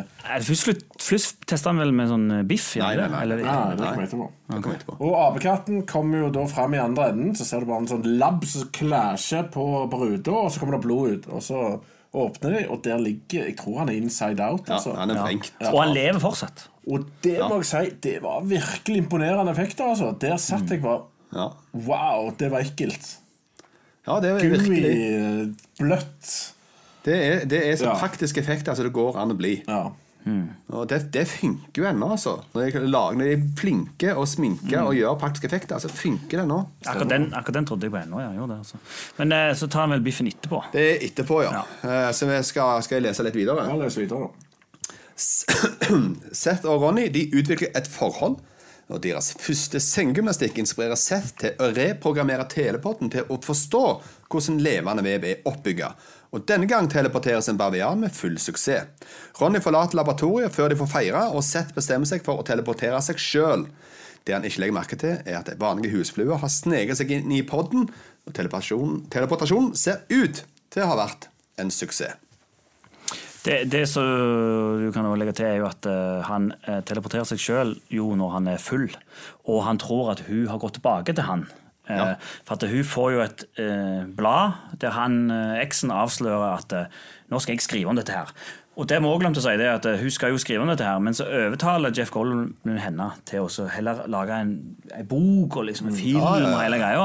[0.47, 2.71] Først, først testa han vel med sånn eh, biff?
[2.79, 3.09] Nei, nei, det?
[3.11, 3.23] nei.
[3.23, 3.89] Eller- Nei, det Nei.
[3.89, 4.29] kommer jeg etterpå.
[4.49, 4.99] Det kommer etterpå.
[5.01, 7.35] Og apekatten kommer jo da fram i andre enden.
[7.37, 10.79] Så ser du bare en sånn labb som klasjer på, på ruta, og så kommer
[10.79, 11.27] det blod ut.
[11.35, 11.65] Og så
[12.15, 14.69] åpner de, og der ligger Jeg tror han er inside out.
[14.69, 14.95] Ja, Altså.
[14.97, 15.19] han er
[15.61, 15.73] ja.
[15.73, 16.69] Og han lever fortsatt.
[16.87, 19.91] Og det må jeg si, det var virkelig imponerende effekter.
[19.91, 20.13] Altså.
[20.21, 21.03] Der satt jeg bare
[21.75, 23.17] Wow, det var ekkelt.
[24.07, 26.33] Ja, det er Gummi, virkelig bløtt.
[27.05, 27.99] Det er, det er så Ja.
[28.01, 29.59] praktisk effekt altså, det går an å bli.
[29.69, 29.91] Ja.
[30.73, 32.39] Og det, det funker jo ennå, altså.
[32.55, 36.41] Når, jeg lager, når de er flinke og sminke og gjør praktiske effekter, så funker
[36.41, 36.63] det nå.
[36.89, 38.23] Akkurat den, akkurat den trodde jeg på ennå.
[38.23, 38.81] Ja, gjorde det, altså.
[39.19, 40.63] Men eh, så tar han vel biffen etterpå.
[40.73, 41.61] Det er etterpå, ja.
[41.85, 43.67] Eh, Så vi skal, skal jeg lese litt videre?
[43.69, 44.33] Ja, Les videre, da.
[46.45, 48.41] Seth og Ronny de utvikler et forhold.
[48.93, 53.85] Og Deres første senggymnastikk inspirerer Seth til å reprogrammere telepotten til å forstå
[54.29, 55.95] hvordan levende vev er oppbygga.
[56.35, 58.91] Og Denne gang teleporteres en bavian med full suksess.
[59.39, 63.23] Ronny forlater laboratoriet før de får feire, og Seth bestemmer seg for å teleportere seg
[63.23, 63.69] sjøl.
[64.25, 67.45] Det han ikke legger merke til, er at vanlige husflue har sneget seg inn i
[67.47, 67.87] podden,
[68.25, 71.29] og teleportasjonen teleportasjon ser ut til å ha vært
[71.61, 72.24] en suksess.
[73.45, 74.07] Det, det som
[74.81, 78.49] du kan legge til, er jo at eh, han eh, teleporterer seg sjøl når han
[78.55, 78.89] er full,
[79.45, 81.45] og han tror at hun har gått tilbake til han.
[81.85, 82.15] Eh,
[82.47, 85.29] For at hun får jo et eh, blad der han,
[85.61, 86.77] eksen avslører at
[87.29, 88.33] nå skal jeg skrive om dette her.
[88.75, 90.71] Og det må også glemte å si det at eh, Hun skal jo skrive om
[90.73, 94.55] dette, her, men så overtaler Jeff Goldblum henne til å heller lage en,
[94.99, 96.55] en bok og liksom en film Ja, ja, ja.
[96.57, 97.05] og hele greia.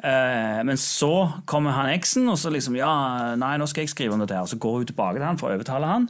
[0.00, 1.10] Eh, men så
[1.50, 2.92] kommer han eksen og så liksom Ja,
[3.40, 4.46] nei, nå skal jeg skrive om dette her.
[4.50, 6.06] Så går hun tilbake til han for å overtale han.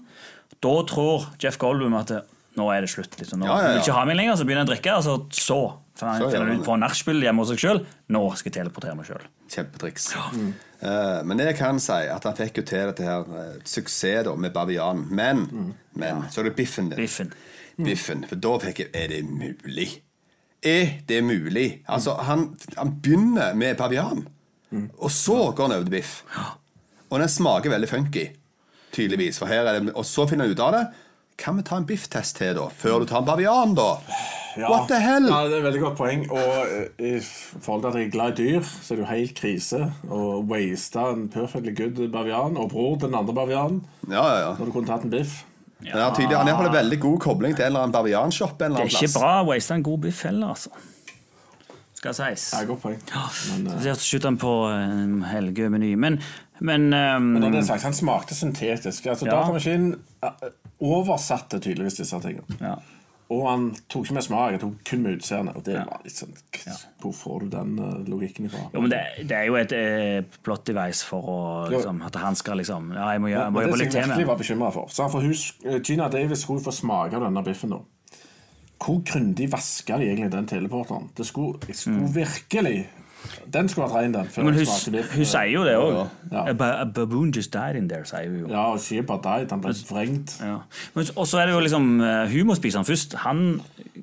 [0.61, 2.21] Da tror Jeff Goldblum at det,
[2.61, 3.17] nå er det slutt.
[3.17, 3.41] Liksom.
[3.41, 3.75] Nå Ja, ja, ja.
[3.79, 4.97] vil ikke ha meg lenger, så begynner han å drikke.
[5.01, 5.61] Altså, så
[6.01, 7.81] Så finner han ut på nachspiel hjemme hos seg sjøl.
[8.13, 9.25] Nå skal jeg teleportere meg sjøl.
[9.53, 10.11] Kjempetriks.
[10.17, 10.51] Eh,
[11.29, 14.53] men jeg kan si at han fikk jo til dette her eh, suksess da, med
[14.55, 15.07] bavianen.
[15.13, 15.43] Men,
[15.93, 17.01] men så er det biffen din.
[17.01, 17.33] Biffen.
[17.81, 18.25] Biffen.
[18.29, 19.91] For da fikk jeg Er det mulig?
[20.63, 21.69] Er det mulig?
[21.89, 24.27] Altså, han, han begynner med bavian,
[24.99, 26.19] og så går han over til biff.
[27.11, 28.27] Og den smaker veldig funky,
[28.93, 29.39] tydeligvis.
[29.41, 30.83] For her er det, og så finner han ut av det.
[31.41, 32.67] Kan vi ta en bifftest til, da?
[32.83, 33.95] Før du tar en bavian, da?
[34.61, 35.29] What the hell?
[35.31, 36.25] Ja, Det er et veldig godt poeng.
[36.35, 39.11] Og eh, i forhold til at jeg er glad i dyr, så er det jo
[39.13, 44.39] helt krise å waste en perfectly good bavian og bror den andre bavianen Ja, ja,
[44.43, 44.51] ja.
[44.59, 45.45] når du kunne tatt en biff.
[45.81, 45.95] Ja.
[45.97, 48.59] han, tydelig, han har en veldig god kobling til en eller annen bavianshop.
[48.59, 48.99] Det er plass.
[49.01, 50.75] ikke bra å waste en god biff heller, altså.
[52.01, 52.51] Skal sies.
[52.53, 52.99] Ja, godt poeng.
[53.53, 55.95] Men, eh, Så Skyte den på en helgemeny.
[55.97, 56.19] Men,
[56.61, 59.07] men, um, men det er sagt, han smakte syntetisk.
[59.07, 59.39] Altså, Ja.
[59.39, 62.61] Datamaskinen eh, oversatte tydeligvis disse tingene.
[62.61, 62.79] ja.
[63.31, 65.53] Og han tok ikke med smak, han tok kun med utseende.
[65.55, 65.85] Og det Ja.
[65.87, 66.35] var litt sånn
[67.01, 68.59] Hvor får du den eh, logikken ifra?
[68.75, 72.35] Jo, men det, det er jo et eh, plot device for å liksom, at han
[72.35, 74.75] skal liksom Ja, jeg må, gjøre, det litt som jeg til virkelig med var bekymret
[74.75, 74.91] for.
[74.91, 77.71] Så for hus, eh, Gina Davis skulle få smake av denne biffen.
[77.71, 77.85] nå.
[78.81, 81.11] Hvor grundig vaska de egentlig den teleporteren?
[81.15, 82.15] Det skulle, skulle mm.
[82.15, 82.89] virkelig
[83.53, 84.29] Den skulle vært rein, den.
[84.31, 84.47] Før.
[84.47, 85.97] Men hun, sier jo det òg.
[86.31, 86.45] Ja.
[86.51, 88.51] A, a baboon just died in there, sier hun jo.
[88.53, 89.51] Ja, og skipet died.
[89.51, 90.37] Han ble vrengt.
[90.41, 90.61] Ja.
[91.15, 93.19] Og så er det jo liksom eh, Hun må spise han først.
[93.27, 93.43] Han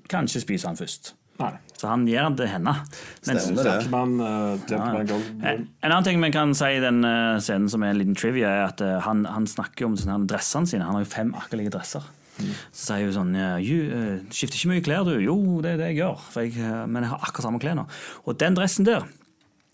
[0.10, 1.14] kan ikke spise han først.
[1.38, 1.54] Nei.
[1.78, 2.74] Så han gir han til henne.
[3.28, 3.90] Mens, Stemmer det.
[3.94, 4.86] Man, uh, ja.
[4.98, 8.18] En en annen ting vi kan si i den eh, scenen som er en liten
[8.18, 10.88] trivia, er at uh, han, han snakker om sånne dressene sine.
[10.88, 12.08] Han har jo fem akkurat dresser.
[12.72, 15.16] Så sier hun sånn Du eh, Skifter ikke mye klær, du?
[15.24, 16.26] Jo, det er det jeg gjør.
[16.34, 17.88] For jeg, eh, men jeg har akkurat samme klær nå.
[18.26, 19.08] Og den dressen der,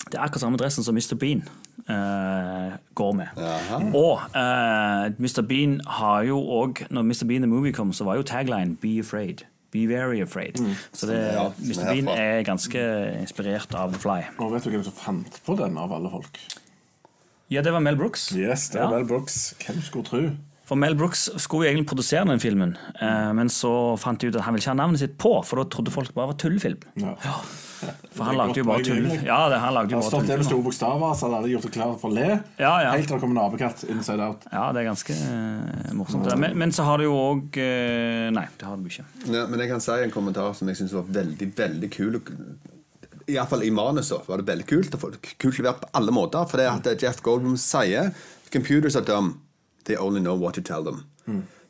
[0.09, 1.15] det er akkurat samme dressen som Mr.
[1.19, 1.45] Bean
[1.87, 3.39] uh, går med.
[3.95, 5.41] Og uh, Mr.
[5.47, 7.25] Bean har jo òg Når Mr.
[7.29, 9.45] Bean the Movie kom, så var jo tagline 'Be afraid'.
[9.73, 10.59] Be very afraid.
[10.93, 11.85] Så det, Ja, Mr.
[11.93, 12.79] Bean er ganske
[13.21, 14.19] inspirert av The Fly.
[14.37, 16.37] Og vet du hvem som fant på den, av alle folk?
[17.49, 18.29] Ja, det var Mel Brooks.
[18.37, 18.97] Yes, det var Ja.
[18.99, 19.55] Mel Brooks.
[19.65, 20.21] Hvem skulle tro?
[20.63, 24.37] For Mel Brooks skulle jo egentlig produsere den filmen, eh, men så fant de ut
[24.37, 26.85] at han ville ikke ha navnet sitt på, for da trodde folk bare var tullefilm.
[27.03, 27.17] Ja.
[28.15, 29.09] For han lagde jo bare tull.
[29.27, 31.73] Ja, det, han lagde jo bare det med store bokstaver, så hadde alle gjort det
[31.75, 32.29] klart for å le.
[32.61, 32.93] Ja, ja.
[32.95, 34.47] Helt til det kom en apekatt inside out.
[34.55, 36.31] Ja, det er ganske eh, morsomt.
[36.39, 37.59] Men, men så har det jo òg
[38.39, 39.07] Nei, det har det ikke.
[39.35, 42.21] Ja, men jeg kan si en kommentar som jeg syns var veldig, veldig kul.
[43.27, 44.95] Iallfall i manuset var det veldig kult.
[45.43, 46.47] Kult levert på alle måter.
[46.47, 48.13] For det at Jeff Goldblum sier
[48.53, 49.41] Computers are dumb.
[49.85, 51.03] They only know what you tell them.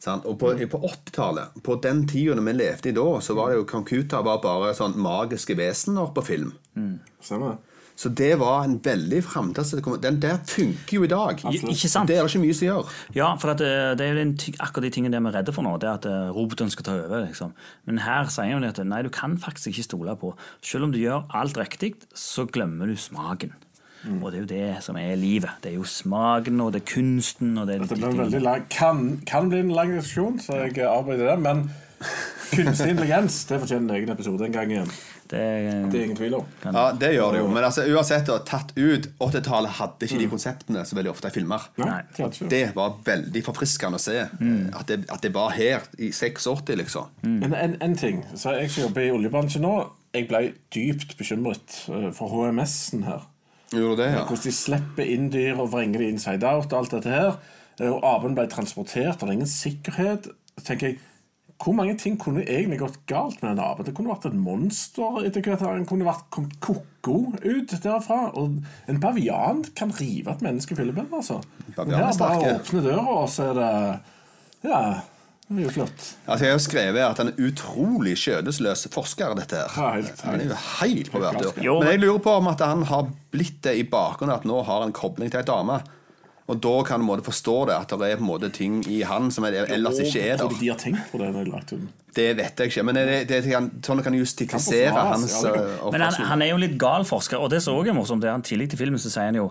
[0.04, 0.26] Sant?
[0.28, 3.67] Og på, på 80-tallet, på den tida vi levde i da, så var det jo
[3.69, 6.52] Kankuta var bare sånn magiske vesener på film.
[7.23, 7.73] Stemmer det?
[7.95, 9.73] Så det var en veldig framtids...
[10.02, 11.38] Den der funker jo i dag.
[11.45, 11.76] Absolutt.
[11.76, 12.10] Ikke sant?
[12.10, 12.93] Det er det ikke mye som gjør.
[13.13, 15.76] Ja, for at det, det er akkurat de tingene vi er redde for nå.
[15.82, 17.28] Det er at eh, roboten skal ta over.
[17.28, 17.54] liksom.
[17.86, 20.34] Men her sier vi at nei, du kan faktisk ikke stole på.
[20.65, 23.54] Selv om du gjør alt riktig, så glemmer du smaken.
[24.10, 25.62] Og det er jo det som er livet.
[25.63, 29.06] Det er jo smaken, og det er kunsten og det Dette blir veldig lang, kan,
[29.28, 31.39] kan bli en lang diskusjon, så jeg arbeider det.
[31.44, 31.66] Men
[32.54, 34.92] kunstig intelligens det fortjener en egen episode en gang igjen.
[35.32, 36.52] det er, Det er ingen tvil om.
[36.66, 37.48] Ja, det gjør det jo.
[37.56, 41.36] Men altså, uansett, da, tatt ut 80-tallet hadde ikke de konseptene så veldig ofte i
[41.39, 41.66] filmer.
[41.82, 42.02] Nei,
[42.52, 44.20] det var veldig forfriskende å se.
[44.28, 47.12] At, det, at det var her i 86, liksom.
[47.24, 47.54] Mm.
[47.54, 49.78] en, en ting, så Jeg som jobber i oljebransjen nå,
[50.13, 50.42] jeg ble
[50.76, 53.24] dypt bekymret eh, for HMS-en her.
[53.74, 54.24] Gjorde det, ja?
[54.28, 57.40] Hvordan de slipper inn dyr og vrenger de inside out og alt dette her.
[57.82, 60.30] eh, og apen ble transportert, og det er ingen sikkerhet.
[60.58, 61.00] Så tenker jeg,
[61.64, 63.86] Hvor mange ting kunne egentlig gått galt med en apen?
[63.86, 65.62] Det kunne vært et monster etter hvert.
[65.62, 68.34] Den kunne vært kommet ko-ko ut derfra.
[68.36, 68.58] Og
[68.90, 71.38] en bavian kan rive et menneske i fillebiter, altså.
[71.78, 74.00] Er Her bare åpne døra, og så er det
[74.64, 74.82] Ja,
[75.50, 76.06] det er jo flott.
[76.26, 79.74] Altså, jeg har skrevet at han er utrolig skjødesløs forsker, dette her.
[79.76, 81.60] Ja, helt- han er jo helt på hver tur.
[81.82, 84.82] Men jeg lurer på om at han har blitt det i bakgrunnen, at nå har
[84.86, 85.82] han kobling til ei dame.
[86.48, 89.02] Og da kan du måte forstå det, at det er på en måte ting i
[89.08, 90.50] han som er, ellers ikke er der.
[90.60, 91.86] de har tenkt på det når de lagt den?
[92.14, 95.86] Det vet jeg ikke, men det, det, det kan, sånn kan justifisere hans ja, eh,
[95.90, 98.30] Men han, han er jo litt gal forsker, og det som også er morsomt, det
[98.30, 99.48] er han tidlig til filmen så sier han jo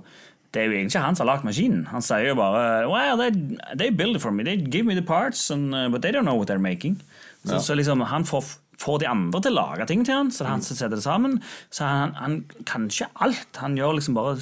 [0.53, 1.87] det er jo egentlig ikke han som har lagd maskinen.
[1.93, 3.31] Han sier jo bare well, they,
[3.79, 4.45] they build it for me.
[4.45, 6.99] They give me the parts, and, uh, but they don't know what they're making.
[7.45, 8.45] Så, så liksom han får,
[8.79, 10.97] får de andre til å lage ting til han, så det er han som setter
[11.01, 11.39] det sammen.
[11.73, 12.37] Så han, han
[12.69, 13.49] kan ikke alt.
[13.65, 14.37] Han gjør liksom bare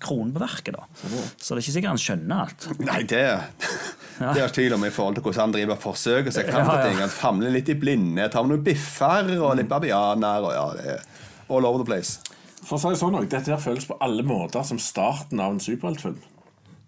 [0.00, 0.76] kronen på verket.
[0.78, 0.86] da.
[1.36, 2.66] Så det er ikke sikkert han skjønner alt.
[2.86, 3.24] Nei, det
[4.20, 6.76] det er tvil om i forhold til hvordan han driver og Så seg fram til
[6.78, 6.86] Ja, ja.
[6.86, 7.00] ting.
[7.02, 10.96] Han famler litt i blinde, tar med noen biffer og litt babianer og ja,
[11.50, 12.20] all over the place.
[12.64, 15.52] For å si det sånn også, Dette her føles på alle måter som starten av
[15.54, 16.16] en superheltfilm.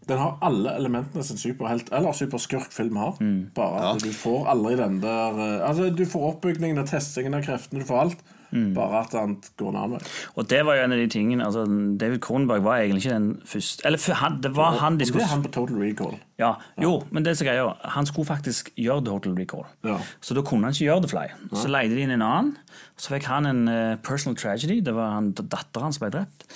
[0.07, 3.17] Den har alle elementene som en superhelt eller superskurkfilm har.
[3.57, 7.43] Bare at du får aldri den der eh, Altså, Du får oppbyggingen og testingen av
[7.43, 8.23] kreftene, du får alt.
[8.51, 10.01] Bare at han går nærmere.
[10.35, 11.65] Og det var jo en av de tingene altså
[12.01, 15.33] David Kronberg var egentlig ikke den første Eller han, det var han de Det er
[15.33, 16.17] han på Total Recall.
[16.39, 19.67] Ja, jo, men det som greia, han skulle faktisk gjøre Total Recall.
[19.85, 19.99] Ja.
[20.21, 21.27] Så da kunne han ikke gjøre The Fly.
[21.57, 22.57] Så leide de inn en annen.
[22.97, 24.81] Så fikk han en uh, personal tragedy.
[24.85, 26.49] Det var han, datteren hans ble drept.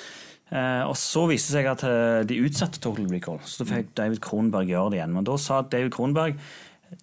[0.51, 3.41] Uh, og så viste det seg at uh, de utsatte Total Recall.
[3.45, 5.15] Så da fikk David Kronberg gjøre det igjen.
[5.17, 6.41] Men da sa David Kronberg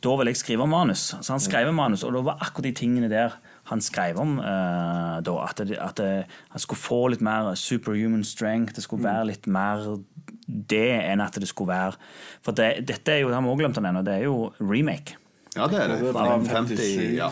[0.04, 1.14] da vil jeg skrive manus.
[1.16, 3.38] Så han skrev manus, og det var akkurat de tingene der
[3.70, 4.38] han skrev om.
[4.40, 6.12] uh, da, at, det, at det,
[6.54, 8.76] han skulle få litt mer superhuman strength.
[8.78, 9.86] Det skulle være litt mer
[10.48, 11.98] det enn at det skulle være
[12.46, 14.38] For det, dette er jo, det har vi også glemt å nevne, det er jo
[14.64, 15.18] remake.
[15.58, 16.12] Ja, det er det.
[16.14, 17.28] Fra 57, ja.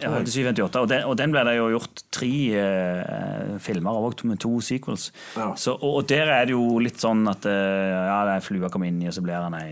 [0.00, 4.40] Ja, 57-58, og, den- og den ble det jo gjort tre uh, filmer av, med
[4.40, 5.10] to sequels.
[5.36, 5.50] Ja.
[5.60, 8.72] Så, og, og der er det jo litt sånn at uh, ja, det er flua
[8.72, 9.68] kommer inn i, og så blir han ei,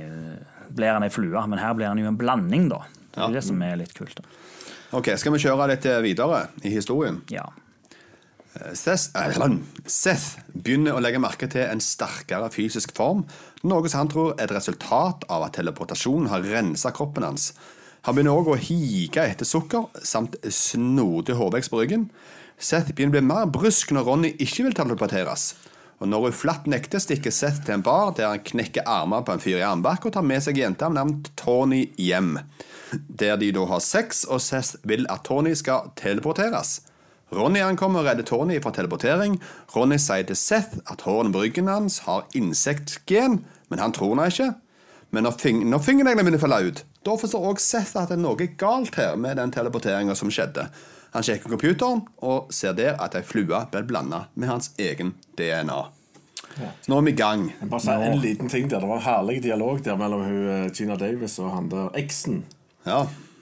[0.69, 1.45] blir han ei flue.
[1.49, 2.83] Men her blir han jo en blanding, da.
[3.19, 4.19] Det er det som er litt kult.
[4.19, 4.37] da.
[4.99, 7.23] Ok, Skal vi kjøre litt videre i historien?
[7.33, 7.47] Ja.
[8.75, 13.27] Seth, eh, Seth begynner å legge merke til en sterkere fysisk form,
[13.63, 17.53] noe som han tror er et resultat av at teleportasjonen har rensa kroppen hans.
[18.07, 22.09] Han begynner òg å hige etter sukker, samt snodig hårvekst på ryggen.
[22.59, 25.55] Seth begynner å bli mer brusk når Ronny ikke vil teleporteres.
[25.99, 29.35] Og når hun flatt nekter, stikker Seth til en bar der han knekker armer på
[29.35, 32.37] en fyr i armbakke og tar med seg jenta med navn Tony hjem.
[32.93, 36.79] Der de da har sex, og Seth vil at Tony skal teleporteres.
[37.35, 39.37] Ronny ankommer og redder Tony fra teleportering.
[39.75, 44.31] Ronny sier til Seth at hårene på ryggen hans har insektgen, men han tror henne
[44.33, 44.53] ikke.
[45.11, 48.17] Men når, fing når fingerneglene begynner å falle ut, da forstår også Seth at det
[48.17, 50.69] er noe galt her med den teleporteringa som skjedde.
[51.19, 55.79] Han sjekker computeren og ser der at ei flue ble blanda med hans egen DNA.
[56.55, 57.49] Så nå er vi i gang.
[57.65, 58.79] Bare si en liten ting der.
[58.79, 62.45] Det var en herlig dialog der mellom hun, eh, Gina Davis og han der eksen.
[62.87, 63.01] Ja.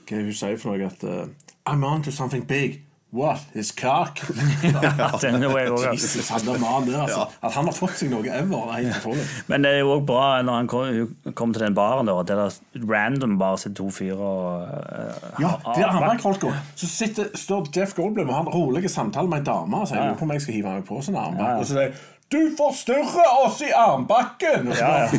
[0.08, 0.88] Hva hun sier for noe?
[0.88, 1.28] At uh,
[1.68, 2.80] I'm on to something big.
[3.14, 3.38] What?
[3.54, 4.18] His cock?
[5.22, 7.26] Den er jo også- Jesus, han der mannen der, altså.
[7.42, 9.24] At han har fått seg noe ever, er helt utrolig.
[9.52, 12.42] Men det er jo også bra når han kom, kom til den baren, der, der
[12.74, 16.50] det random bare sitter to fyrer og uh, Ja, har- de har- armbåndfolka.
[16.74, 20.02] Så sitter, står Jeff Goldblum og har en rolig samtale med ei dame og sier
[20.10, 20.12] Ja.
[20.18, 21.72] på om jeg skal hive meg på sånn armbånd.
[21.78, 21.88] Ja,
[22.28, 24.66] du forstyrrer oss i armbakken!
[24.68, 25.10] Og så Ja, ja.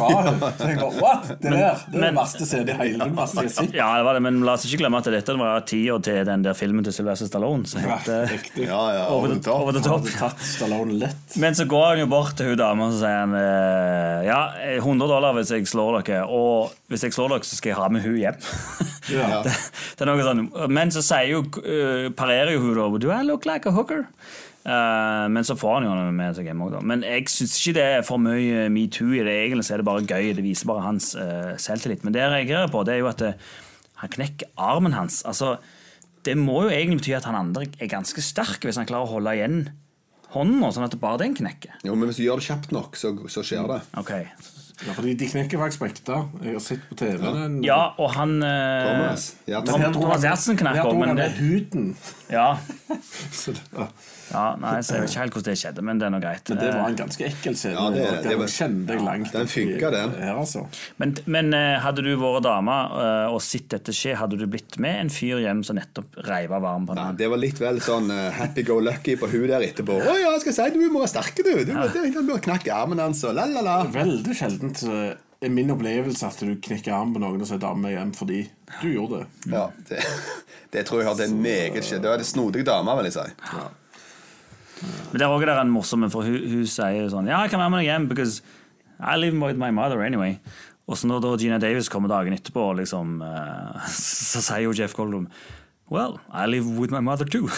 [0.58, 1.28] Så jeg bare, what?
[1.39, 3.76] Det der det er men- den verste scenen i hele den verste jeg har sett.
[3.78, 6.43] Ja, det var det, men la oss ikke glemme at dette var tida til den
[6.43, 7.63] der filmen til Sylvester Stallone.
[7.65, 7.96] Så Ja,
[8.28, 8.65] riktig.
[8.67, 10.02] Ja, ja, Over the, over the Top.
[10.04, 11.38] hadde tatt Stallone lett.
[11.38, 14.41] Men så går han jo bort til hun dama og så sier han eh, ja,
[14.82, 17.88] 100 dollar hvis jeg slår dere, og hvis jeg slår dere, så skal jeg ha
[17.89, 18.36] med hun hjem.
[19.08, 19.39] Ja.
[19.39, 19.54] det,
[19.96, 20.41] det er noe sånn.
[20.76, 24.02] Men så sier jo, eh, parerer jo hun da Do I look like a hooker?
[24.67, 26.82] Eh, men så får han jo noe med seg hjemme òg, da.
[26.84, 29.36] Men jeg syns ikke det er for mye metoo i det.
[29.45, 30.34] Egentlig så er det bare gøy.
[30.36, 32.03] Det viser bare hans uh, selvtillit.
[32.03, 33.47] Men det jeg reagerer på, det er jo at eh,
[34.01, 35.21] han knekker armen hans.
[35.30, 35.56] Altså,
[36.27, 39.13] det må jo egentlig bety at han andre er ganske sterk, hvis han klarer å
[39.15, 39.62] holde igjen
[40.34, 41.80] hånda, sånn at det bare den knekker.
[41.88, 43.80] Jo, men hvis du gjør det kjapt nok, så, så skjer det.
[44.03, 44.27] Okay.
[44.84, 46.19] Ja, fordi de knekker faktisk på ekte.
[46.43, 47.15] Jeg har sett på TV.
[47.23, 49.32] Den, Ja, og han Thomas.
[49.47, 51.89] Gjertsen knekker også, men det- er huden.
[52.30, 52.49] Ja.
[53.39, 53.88] Så det, ja.
[54.32, 54.44] Ja.
[54.60, 56.50] Nei, så jeg vet ikke helt hvordan det skjedde, men det er nå greit.
[56.52, 57.76] Men det var en ganske ekkel scene.
[57.78, 60.16] Ja, det- det den var- kjente jeg langt den funka, den.
[60.22, 60.66] Her, altså.
[60.98, 64.78] Men, men eh, hadde du vært dame eh, og sett dette skje, hadde du blitt
[64.84, 67.80] med en fyr hjem som nettopp reiv av varmen på Nei, det var litt vel
[67.84, 70.00] sånn eh, happy go lucky på hun der etterpå.
[70.02, 71.54] Å ja, jeg skal si du må være sterk, du.
[71.66, 71.88] Du, ja.
[71.88, 73.78] du knakk armen hans og la, la, la.
[73.94, 78.12] Veldig sjeldent er min opplevelse at du knekker armen på noen og sier dame hjem
[78.18, 78.40] fordi
[78.82, 79.52] du gjorde det.
[79.54, 80.00] Ja, det,
[80.74, 82.02] det tror jeg har hørt er meget skjedd.
[82.06, 83.28] Det er en snodige dame, vil jeg si.
[85.12, 87.62] Men der også er det en morsom For hun, hun sier sånn Ja, jeg kan
[87.63, 88.42] være med deg hjem Because
[88.98, 90.40] I live with my mother anyway.
[90.88, 94.96] Og så når da Gina Davis kommer dagen etterpå liksom, uh, Så sier jo Jeff
[94.98, 95.28] Goldblum
[95.90, 97.48] Well, I live with my mother too.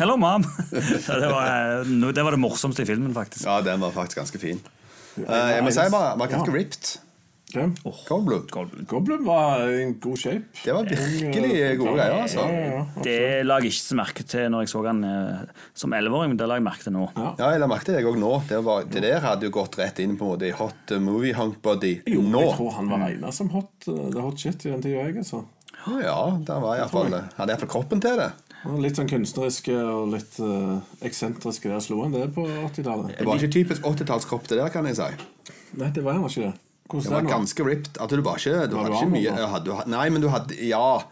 [0.00, 0.40] Hello mom.
[0.72, 3.44] Det, var, eh, det var det morsomste i filmen faktisk.
[3.44, 4.62] Ja, den var faktisk ganske fin.
[5.18, 6.94] Uh, jeg må si bare, var ganske ripped.
[7.54, 7.64] Ja.
[8.08, 8.46] Goldblum.
[8.86, 10.50] Goblin var i en god shape.
[10.64, 12.44] Det var virkelig gode greier, altså.
[12.44, 13.04] Ja, ja, ja.
[13.06, 16.40] Det la jeg ikke så merke til når jeg så han eh, som 11-åring, men
[16.40, 17.06] det la jeg merke til nå.
[17.16, 17.30] Ja.
[17.40, 18.32] Ja, jeg la merke til det òg nå.
[18.50, 21.32] Det, var, det der hadde jo gått rett inn på en måte i hot movie
[21.38, 22.44] hunk body Jo, nå.
[22.44, 25.06] jeg tror han var regna som hot, det hot shit i den tida.
[25.08, 25.46] jeg, Altså.
[26.02, 28.28] Ja, der var i hvert fall, hadde iallfall kroppen til det.
[28.82, 31.70] Litt sånn kunstneriske og litt uh, eksentriske.
[31.70, 33.14] Der slo han det på 80-tallet.
[33.20, 35.06] Det var ikke typisk 80-tallskropp, det der, kan jeg si.
[35.78, 36.50] Nei, det var han ikke.
[36.50, 37.30] Det Hvordan var det nå?
[37.36, 38.00] ganske ripped.
[38.00, 40.22] At du var ikke, du Var hadde du ikke mye ja, hadde, du- Nei, men
[40.24, 41.02] du hadde Ja.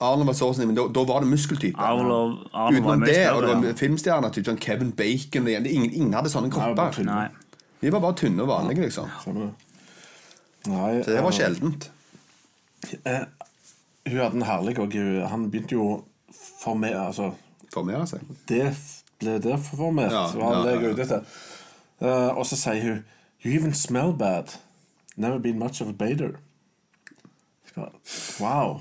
[0.00, 1.78] Arnold var sånn, men da, da var det muskeltype.
[1.78, 5.46] Arnold, Arnold var Utenom det, og det var filmstjerner, typ sånn Kevin Bacon.
[5.48, 6.98] Ingen, ingen hadde sånne kropper.
[7.06, 7.28] Nei.
[7.80, 9.08] De var bare tynne og vanlige, liksom.
[10.66, 11.90] Nei, Så det var uh, sjeldent.
[14.04, 14.94] Hun hadde en herlig og
[15.30, 15.96] Han begynte jo å
[16.60, 17.32] formere Altså,
[17.72, 18.20] Formere seg.
[18.48, 18.74] det
[19.20, 20.12] ble deformert.
[20.12, 21.26] Ja, var det jeg ja, er ute etter.
[22.02, 23.04] Uh, og så sier hun
[23.44, 24.54] You even smell bad.
[25.16, 26.38] Never been much of a bader.
[28.40, 28.80] Wow.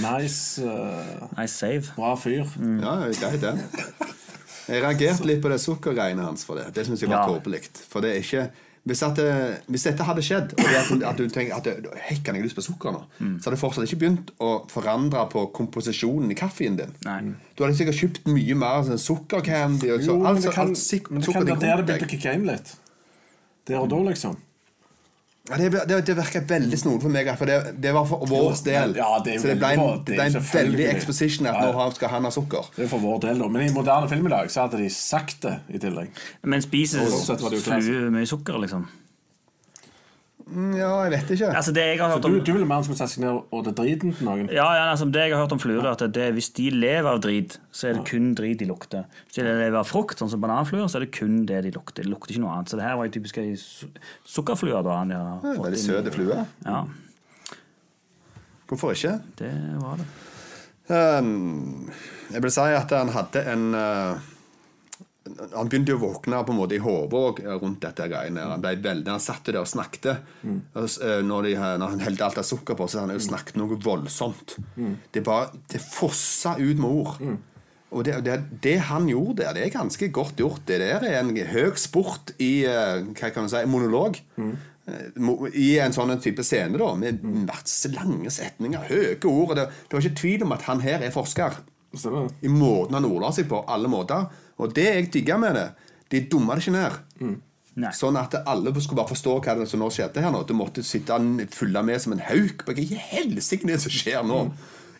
[0.00, 0.58] Nice.
[0.58, 1.92] Uh, Nice save.
[1.96, 2.44] bra fyr.
[2.80, 3.54] Ja, greit det.
[4.70, 6.68] Jeg reagerte litt på det sukkergreiene hans for det.
[6.74, 7.32] Det syns jeg var Ja.
[7.32, 7.64] tåpelig.
[7.90, 8.50] For det er ikke
[8.86, 9.18] hvis, at
[9.68, 11.66] hvis dette hadde skjedd, og det at, du- at du tenker at
[12.06, 13.02] Hei, kan jeg lyst på sukker nå?
[13.18, 16.94] Så hadde du fortsatt ikke begynt å forandre på komposisjonen i kaffen din.
[17.04, 17.34] Nei.
[17.56, 21.10] Du hadde sikkert kjøpt mye mer sånn sukkercandy og så, Jo, men det kan, alt
[21.10, 22.08] men det kan til være der det rundt begynte å deg.
[22.08, 22.76] kicke inn litt.
[23.66, 24.36] Der og da, liksom.
[24.36, 24.49] Ja, det, det, det
[25.48, 28.94] virker veldig snodig for meg, for det, det var for vår del.
[28.98, 31.54] Ja, det er så det ble en, det ble en Det er veldig exposition at
[31.56, 31.72] Ja, ja.
[31.72, 32.70] nå skal han ha sukker.
[32.76, 33.48] Det er for vår del, da.
[33.48, 36.10] Men i moderne film i dag så hadde de sagt det i tillegg.
[36.44, 38.86] Men spiser det flue mye sukker, liksom?
[40.50, 41.48] Mm, Ja, jeg vet ikke.
[41.56, 43.36] Altså, det jeg har hørt Du, om du ville mer han skulle sette seg ned
[43.54, 44.48] og det driten til noen?
[44.50, 47.06] Ja, ja altså, Det jeg har hørt om fluer, er at det, hvis de lever
[47.10, 49.04] av drit, så er det kun drit de lukter.
[49.28, 52.02] Hvis de lever av frukt, sånn som bananfluer, så er det kun det de lukter.
[52.02, 52.68] De lukter ikke noe annet.
[52.72, 53.86] Så det her var jo typisk ei su-
[54.26, 54.82] sukkerfluer.
[54.82, 54.98] da.
[54.98, 56.46] Har Ja, Veldig søte flue.
[56.66, 56.84] Ja,
[58.70, 59.20] Hvorfor ikke?
[59.38, 60.06] det var det.
[60.90, 61.90] Um,
[62.32, 64.18] jeg vil si at han hadde en uh,
[65.52, 68.46] Han begynte å våkne på en måte i hodet uh, rundt dette greiene.
[68.54, 70.24] Han ble veldig, han satt der og snakket.
[70.42, 70.62] Mm.
[70.74, 73.60] uh, når, de, når han helte alt av sukker på, så hadde han jo snakket
[73.60, 74.56] noe voldsomt.
[75.12, 77.20] Det bare, det fossa ut med ord.
[77.90, 80.62] Og det, det, det han gjorde der, det er ganske godt gjort.
[80.68, 84.20] Det der er en høy sport i uh, hva kan man si, monolog.
[84.90, 89.52] Eh, I en sånn type scene, da, med masse lange setninger, høye ord.
[89.52, 91.60] og Det, det var ikke tvil om at han her er forsker.
[91.94, 92.30] Stemmer?
[92.42, 94.26] I måten han ordla seg på, alle måter.
[94.60, 95.68] Og det jeg digga med det,
[96.10, 97.38] de dumma det ikke ned.
[97.80, 97.92] Nei.
[97.94, 100.42] Sånn at alle skulle bare forstå hva det som nå skjedde her nå.
[100.46, 101.16] Du måtte sitte
[101.54, 104.44] følge med som en hauk på hva i helsike er det som skjer nå.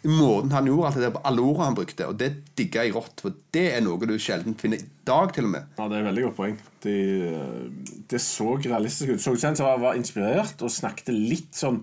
[0.01, 2.07] I måten han gjorde alt det der på alle ordene han brukte.
[2.09, 3.21] Og det digga jeg rått.
[3.21, 5.67] For det er noe du sjelden finner i dag, til og med.
[5.77, 6.55] Ja, Det er et veldig godt poeng.
[6.87, 6.95] De,
[7.29, 9.21] eh, det så realistisk ut.
[9.21, 11.83] Så ut som han var, var inspirert og snakket litt sånn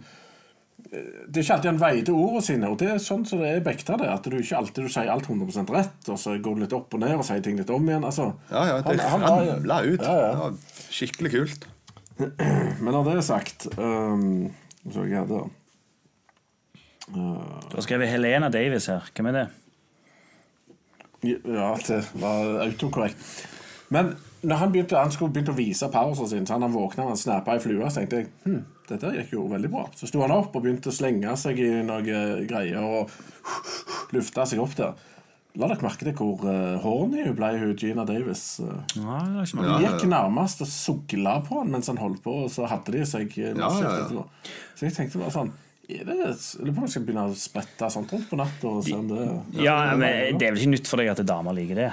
[0.88, 3.64] Det er ikke alltid han veide ordene sine, og det er sånn som det er
[3.66, 4.08] bekta det.
[4.08, 6.94] At du ikke alltid du sier alt 100% rett, og så går du litt opp
[6.96, 8.06] og ned og sier ting litt om igjen.
[8.08, 8.30] altså.
[8.52, 10.02] Ja, ja, det Han- han ramla ut.
[10.02, 10.32] Ja, ja.
[10.32, 10.54] Det var
[10.90, 11.68] skikkelig kult.
[12.82, 14.50] Men når det er sagt um,
[14.90, 15.44] så jeg hadde
[17.14, 19.06] Da skrev jeg Helena Davis her.
[19.16, 19.48] Hvem er det?
[21.28, 23.18] Ja, det var autokorrekt.
[23.90, 27.14] Men når han, begynte, han skulle begynte å vise powersen sin, så han våkna og
[27.14, 29.86] han snappa ei flue, så tenkte jeg hm, dette gikk jo veldig bra.
[29.98, 33.14] Så sto han opp og begynte å slenge seg i noen greier og
[34.16, 34.98] lufta seg opp der.
[35.58, 38.60] La dere merke til hvor uh, horny hun ble, hun Gina Davis.
[38.62, 42.94] Uh, hun gikk nærmest og sugla på han mens han holdt på, og så hadde
[42.94, 44.28] de seg eh, Ja, ja, ja.
[44.78, 45.56] Så jeg tenkte bare sånn
[45.88, 46.16] er det,
[46.60, 48.72] lurer på om jeg skal begynne å sprette sånt rundt på natta.
[49.56, 51.92] Ja, men Det er vel ikke nytt for deg at damer liker det?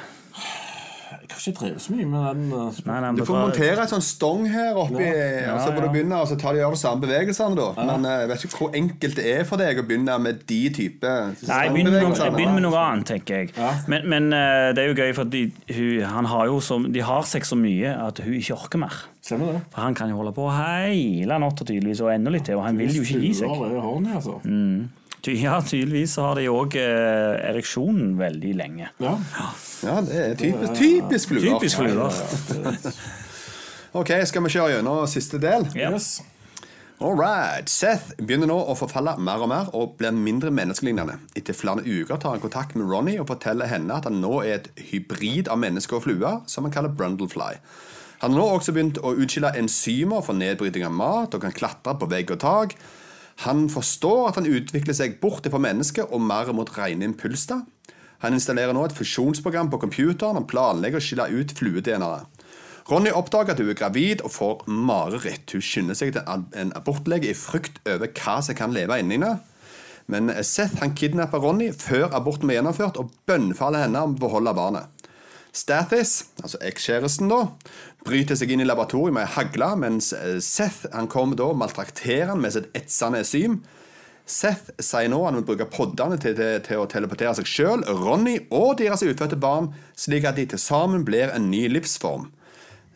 [1.23, 2.43] Jeg har ikke drevet så mye med den.
[2.53, 5.85] uh, Nei, nei, Du får montere et sånn stong her oppi, og så Ja, må
[5.85, 7.57] du begynne og så tar de gjør de samme bevegelsene.
[7.59, 10.43] da Men eh, jeg vet ikke hvor enkelt det er for deg å begynne med
[10.51, 13.53] de type Nei, jeg begynner, med noe, jeg begynner med noe annet, tenker jeg.
[13.57, 13.73] Ja.
[13.91, 17.07] Men, men uh, det er jo gøy, for de, hun, han har jo så, de
[17.07, 19.01] har sex så mye at hun ikke orker mer.
[19.25, 19.63] Stemmer det?
[19.73, 22.77] For han kan jo holde på hele natta tydeligvis, og enda litt til, og han
[22.81, 23.49] vil jo ikke gi seg.
[23.49, 23.81] Fluer
[25.33, 28.91] Ja, tydeligvis har de òg eh, ereksjonen veldig lenge.
[29.01, 29.17] Ja.
[29.85, 31.59] Ja, det er typisk, typisk fluer.
[31.59, 32.93] Typisk fluer.
[33.95, 35.69] Ok, skal vi kjøre gjennom siste del?
[35.79, 35.93] Ja.
[35.95, 36.17] Yes.
[37.05, 37.69] All right.
[37.71, 41.17] Seth begynner nå å forfalle mer og mer og blir mindre menneskelignende.
[41.39, 44.61] Etter flere uker tar han kontakt med Ronny og forteller henne at han nå er
[44.61, 47.59] et hybrid av menneske og flue, som han kaller Brundlefly.
[48.23, 51.97] Han har nå også begynt å utskille enzymer for nedbryting av mat og kan klatre
[51.99, 52.77] på vegg og tak.
[53.43, 57.65] Han forstår at han utvikler seg bort fra mennesket og mer mot rene impulser.
[58.25, 62.45] Han installerer nå et fusjonsprogram på computeren og planlegger å skille ut flue-DNA-et.
[62.89, 65.51] Ronny oppdager at hun er gravid og får mareritt.
[65.53, 66.23] Hun skynder seg til
[66.55, 69.41] en- abortlege i frykt over hva som kan leve inni henne.
[70.07, 74.55] Men Seth han kidnapper Ronny før aborten blir gjennomført og bønnfaller henne om å beholde
[74.55, 74.87] barnet.
[75.55, 77.47] Stathis, altså ekskjæresten, da,
[78.05, 82.33] bryter seg inn i laboratoriet med hagle, mens eh, Seth han kommer da og maltrakterer
[82.33, 83.63] han med sitt etsende enzym.
[84.25, 88.39] Seth sier nå han vil bruke poddene til, til, til å teleportere seg sjøl, Ronny
[88.49, 92.31] og deres utfødte barn, slik at de til sammen blir en ny livsform.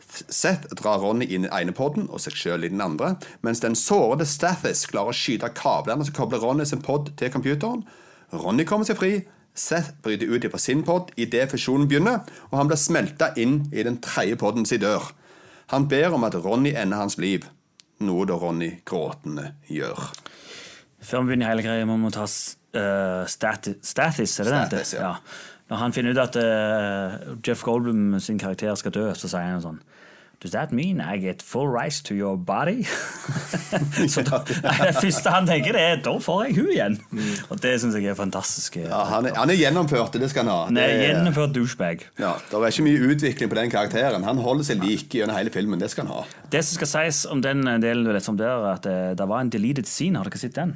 [0.09, 3.13] Seth drar Ronny inn i den ene podden og seg sjøl i den andre,
[3.45, 7.85] mens den sårede Stathis klarer å skyte kablene som kobler Ronny sin pod til computeren.
[8.33, 9.13] Ronny kommer seg fri.
[9.59, 13.83] Seth bryter ut fra sin pod idet fusjonen begynner, og han blir smelta inn i
[13.83, 15.11] den tredje podden sin dør.
[15.73, 17.45] Han ber om at Ronny ender hans liv,
[17.99, 19.99] noe da Ronny gråtende gjør.
[21.03, 24.85] Før vi begynner hele greia, må vi ta uh, Stathis, Stathis, er det det heter?
[24.85, 25.13] Stathis, ja.
[25.69, 29.63] Når han finner ut at uh, Jeff Goldblum sin karakter skal dø, så sier han
[29.63, 29.83] sånn
[30.39, 32.85] Does that mean I get full rice to your body?
[34.13, 36.95] så da, det første han tenker, det er da får jeg hun igjen.
[37.51, 38.77] Og det syns jeg er fantastisk.
[38.79, 40.59] Ja, han, er, han er gjennomført, det skal han ha.
[40.69, 42.05] Han er Det er- gjennomført douchebag.
[42.23, 44.23] Ja, Det er ikke mye utvikling på den karakteren.
[44.23, 45.79] Han holder seg like gjennom hele filmen.
[45.83, 46.23] Det skal han ha.
[46.55, 49.27] Det som skal sies om den delen du leste om der, er at eh, det
[49.27, 50.21] var en deleted scene.
[50.23, 50.71] Har dere sett den?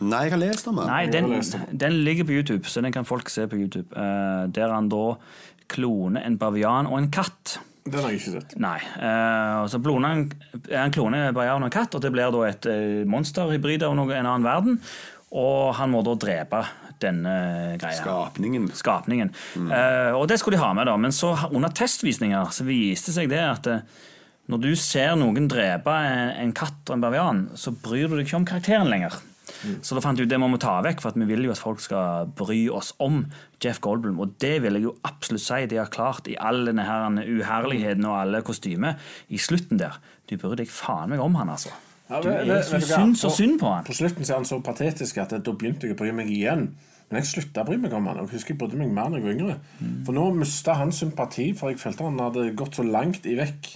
[0.00, 0.86] Nei, jeg har lest om den.
[0.86, 1.34] Nei, den,
[1.82, 3.90] den ligger på YouTube, så den kan folk se på YouTube.
[3.90, 5.16] Eh, der han da
[5.70, 7.58] kloner en bavian og en katt.
[7.84, 8.56] Den har jeg ikke sett.
[8.60, 8.76] Nei.
[9.00, 10.26] Uh, så kloner
[10.68, 13.96] er en klone bare av en katt, og det blir da et uh, monsterhybrid av
[13.98, 14.78] noe, en annen verden.
[15.30, 16.64] Og han må da drepe
[17.00, 17.34] denne
[17.80, 18.02] greia.
[18.02, 18.68] Skapningen.
[18.76, 19.32] Skapningen.
[19.56, 20.96] Eh, og det skulle de ha med, da.
[21.00, 23.70] Men så under testvisninger så viste seg det at
[24.50, 28.26] når du ser noen drepe en, en katt og en bavian, så bryr du deg
[28.26, 29.16] ikke om karakteren lenger.
[29.84, 31.60] Så da fant jeg ut det må vi ta vekk, for vi vil jo at
[31.60, 33.24] folk skal bry oss om
[33.62, 34.20] Jeff Goldblum.
[34.22, 38.06] Og det vil jeg jo absolutt si de har klart i all denne her uherligheten
[38.08, 39.00] og alle kostymer.
[39.28, 40.00] I slutten der.
[40.30, 41.72] Du bryr deg faen meg om han, altså.
[42.10, 43.84] Ja, Du er så synd, så synd på han.
[43.86, 46.70] På slutten er han så patetisk at da begynte jeg å bry meg igjen.
[47.10, 48.22] Men jeg slutta å bry meg om han.
[48.22, 49.56] Jeg husker jeg brydde meg mer da jeg var yngre.
[50.06, 53.70] For nå mista han sympati, for jeg følte han hadde gått så langt i vekk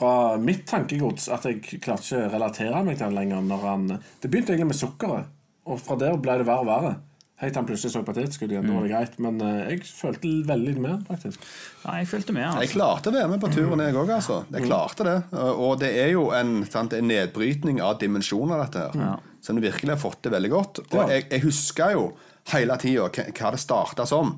[0.00, 3.44] fra mitt tankegods at jeg klarte ikke å relatere meg til han lenger.
[3.44, 3.86] Når han,
[4.22, 5.30] det begynte egentlig med sukkeret,
[5.70, 6.92] og fra der ble det verre og verre.
[7.40, 8.66] Helt til han plutselig så patetisk ut igjen.
[8.68, 9.14] Da var det greit.
[9.24, 11.44] Men eh, jeg følte veldig med han, faktisk.
[11.86, 12.44] Ja, jeg følte med.
[12.50, 12.64] altså.
[12.66, 14.10] Jeg klarte å være med på turen, jeg òg.
[14.16, 14.36] Altså.
[14.52, 15.14] Jeg klarte det.
[15.54, 19.24] Og det er jo en, sant, en nedbrytning av dimensjoner, dette her.
[19.40, 20.82] Som du virkelig har fått det veldig godt.
[20.90, 21.06] Og Ja.
[21.14, 22.04] jeg, jeg husker jo
[22.52, 24.34] hele tida hva det starta som.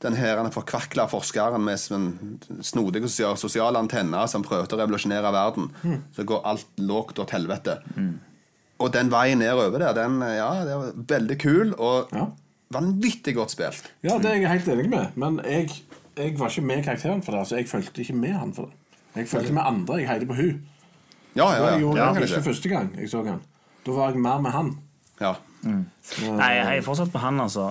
[0.00, 5.66] Den her forkvakla forskeren med en snodig sosial, sosial antenne som prøvde å revolusjonere verden.
[6.16, 7.74] Så går alt lågt og til helvete.
[8.80, 12.26] Og den veien nedover der, den ja, det var veldig kul og Ja.
[12.72, 13.90] vanvittig godt spilt.
[14.02, 15.16] Ja, det er jeg helt enig med.
[15.20, 15.68] Men jeg,
[16.16, 17.40] jeg var ikke med karakteren for det.
[17.44, 18.72] Altså, jeg følte ikke med han for det.
[19.16, 19.98] Jeg følte med andre.
[20.00, 20.62] Jeg heide på hun.
[21.36, 23.40] Ja, Det ja, Jeg gjorde ja, ikke første gang jeg så han.
[23.86, 24.72] Da var jeg mer med han.
[25.20, 25.34] ja.
[25.62, 27.66] Nei, jeg er fortsatt på han, altså.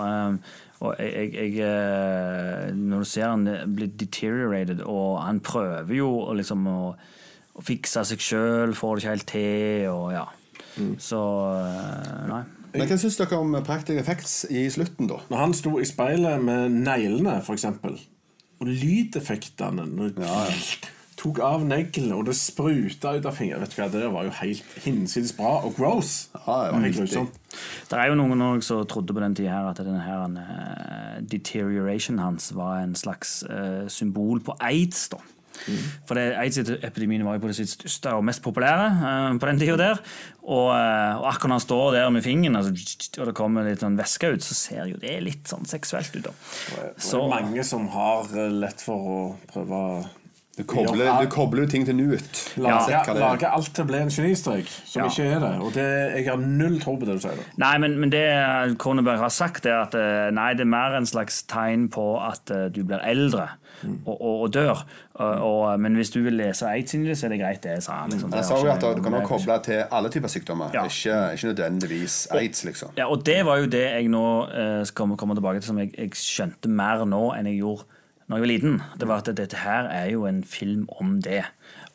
[0.80, 6.68] Og jeg, jeg, eh, Når du ser han blir deteriorated, og han prøver jo liksom
[6.72, 6.80] å,
[7.60, 10.28] å fikse seg sjøl, får det ikke helt til, og ja.
[11.02, 11.20] Så
[11.60, 12.44] eh, Nei.
[12.70, 15.18] Men Hva syns dere om practical effects i slutten, da?
[15.32, 17.98] Når han sto i speilet med neglene, eksempel,
[18.60, 20.28] og lydeffektene når de
[21.20, 24.36] tok av neglen, og det spruta ut av fingeren Vet du hva, Det var jo
[24.40, 26.30] helt hinsides bra og gross.
[26.46, 27.32] Ja, det var.
[27.90, 32.22] Det er jo noen som trodde på den tida her at denne her uh, deterioration
[32.22, 35.10] hans var en slags uh, symbol på aids.
[35.12, 35.22] da.
[36.08, 39.76] For Aids-epidemien var jo på det sitt største og mest populære uh, på den tida
[39.82, 40.04] der.
[40.50, 42.72] Og, og akkurat når han står der med fingeren, altså,
[43.20, 46.30] og det kommer litt sånn væske ut, så ser jo det litt sånn seksuelt ut.
[46.30, 46.34] da.
[46.70, 49.20] Det Så- er mange som har lett for å
[49.52, 49.84] prøve
[50.60, 52.40] Du kobler, du kobler ting til nuet.
[52.60, 52.82] Ja.
[52.92, 55.08] ja lage alt til å bli en genistrek, som Ja.
[55.08, 55.52] ikke er det.
[55.64, 55.86] Og det,
[56.18, 57.40] jeg har null tro på det du sier.
[57.62, 58.26] Nei, men, men det
[58.82, 62.52] Cronenberg har sagt, er at eh, nei, det er mer en slags tegn på at
[62.52, 63.46] eh, du blir eldre
[64.04, 64.82] og, og, og dør.
[65.20, 68.12] Og, og, men hvis du vil lese aids-innlegg, så er det greit, det, sa han.
[68.12, 68.34] Liksom.
[68.34, 70.84] Det Jeg sa jo at du kan ha er- til alle typer sykdommer, Ja.
[70.92, 72.92] ikke, ikke nødvendigvis aids, liksom.
[72.98, 75.94] Ja, og det var jo det jeg nå eh, skal komme tilbake til, som jeg,
[75.96, 77.88] jeg skjønte mer nå enn jeg gjorde
[78.30, 81.42] når jeg var liten, det var at dette her er jo en film om det.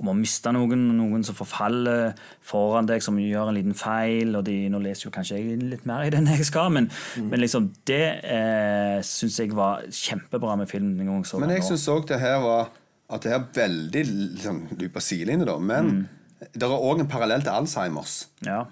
[0.03, 4.35] Om å miste noen, noen som forfaller foran deg, som gjør en liten feil.
[4.35, 6.91] og de, Nå leser jo kanskje jeg litt mer i den jeg skal, men,
[7.23, 10.99] men liksom det eh, syns jeg var kjempebra med filmen.
[11.05, 12.73] en gang så Men jeg syns òg det her var
[13.15, 16.09] At det her er veldig liksom, på sidelinje, da, men
[16.51, 18.25] det er òg en parallell til Alzheimers.
[18.43, 18.65] Ja.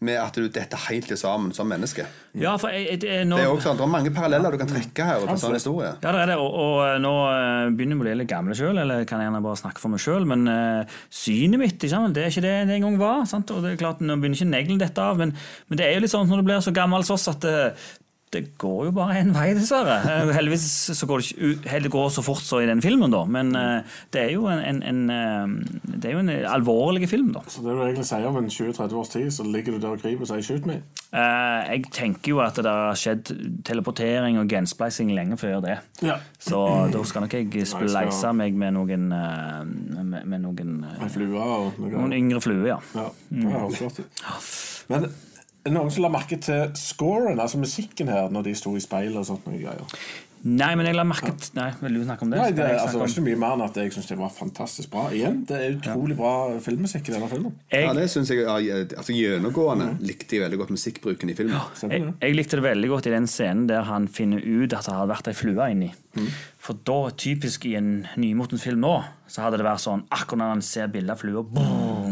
[0.00, 2.06] Med at du detter helt til sammen som menneske.
[2.40, 4.70] ja, for jeg, jeg, nå, Det er også sånn, det er mange paralleller du kan
[4.70, 5.26] trekke her.
[5.28, 8.14] på sånn historie Ja, det er det, og, og nå eh, begynner jeg å bli
[8.22, 11.60] litt gamle sjøl, eller kan jeg gjerne bare snakke for meg sjøl, men uh, synet
[11.60, 12.16] mitt ikke sant?
[12.16, 13.26] det er ikke det det en gang var.
[13.28, 13.52] Sant?
[13.52, 15.34] Og det er klart, Nå begynner ikke neglen dette av, men,
[15.68, 17.56] men det er jo litt sånn når du blir så gammel som oss at det,
[18.32, 19.96] det går jo bare én vei, dessverre.
[20.06, 20.64] Eh, Heldigvis
[20.94, 23.96] så går det ikke det går så fort så i den filmen, da, men eh,
[24.14, 27.42] det er jo en, en, en eh, Det er jo en alvorlig film, da.
[27.50, 30.02] Så det du egentlig sier om en 20-30 års tid, så ligger du der og
[30.04, 30.78] kryper og sier 'shoot me'.
[31.10, 33.32] Jeg tenker jo at det har skjedd
[33.66, 35.78] teleportering og gensplicing lenge før det.
[36.06, 36.20] Ja.
[36.38, 36.60] Så
[36.92, 42.40] da skal nok jeg spleise meg med noen med, med noen, og noe noen yngre
[42.40, 42.78] fluer, ja.
[42.94, 44.22] Ja, det godt ut.
[44.88, 45.29] Men er
[45.68, 49.28] noen som la merke til scoren, altså musikken her, når de sto i speilet og
[49.28, 50.00] sånt noe greier?
[50.40, 52.38] Nei, men jeg la merke til Nei, Vil du snakke om det?
[52.40, 54.92] Nei, det, altså, det var ikke mye mer enn at jeg syns det var fantastisk
[54.94, 55.02] bra.
[55.12, 56.32] Igjen, det er utrolig bra
[56.64, 57.58] filmmusikk i denne filmen.
[57.74, 61.58] Ja, det synes jeg altså, Gjennomgående likte jeg veldig godt musikkbruken i filmen.
[61.58, 64.88] Ja, jeg, jeg likte det veldig godt i den scenen der han finner ut at
[64.88, 65.92] det hadde vært ei flue inni.
[66.60, 68.96] For da, typisk i en nymotens film nå,
[69.30, 72.09] så hadde det vært sånn akkurat når han ser bildet av flua boom,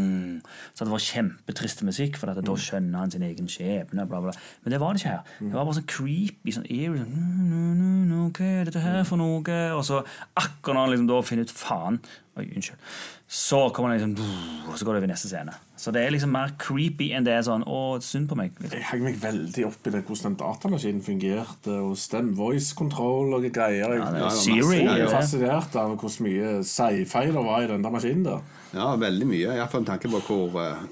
[0.73, 4.07] Så det var kjempetrist musikk, for da skjønner han sin egen skjebne.
[4.09, 4.33] Bla, bla.
[4.63, 5.35] Men det var det ikke her.
[5.39, 7.03] Det var bare sånn creepy, sånn eerie.
[7.03, 9.59] Sånn, «Nu, nu, nu, nu, hva er dette her for noe?
[9.77, 10.01] Og så
[10.39, 12.01] akkurat når han liksom da finner ut faen
[12.39, 12.79] Oi, unnskyld.
[13.27, 15.55] Så kommer han liksom Og så går det over i neste scene.
[15.79, 18.51] Så det er liksom mer creepy enn det er sånn Å, synd på meg.
[18.59, 18.75] Liksom.
[18.75, 23.31] Jeg hang meg veldig opp i det, hvordan den datamaskinen fungerte, og stem voice control
[23.37, 23.95] og greier.
[23.95, 25.09] Jeg, Ja, det jeg Siri, er ja.
[25.13, 28.43] fascinert av hvor mye sci-fi det var i den der maskinen der.
[28.75, 29.55] Ja, veldig mye.
[29.55, 30.83] Iallfall med tanke på hvor uh,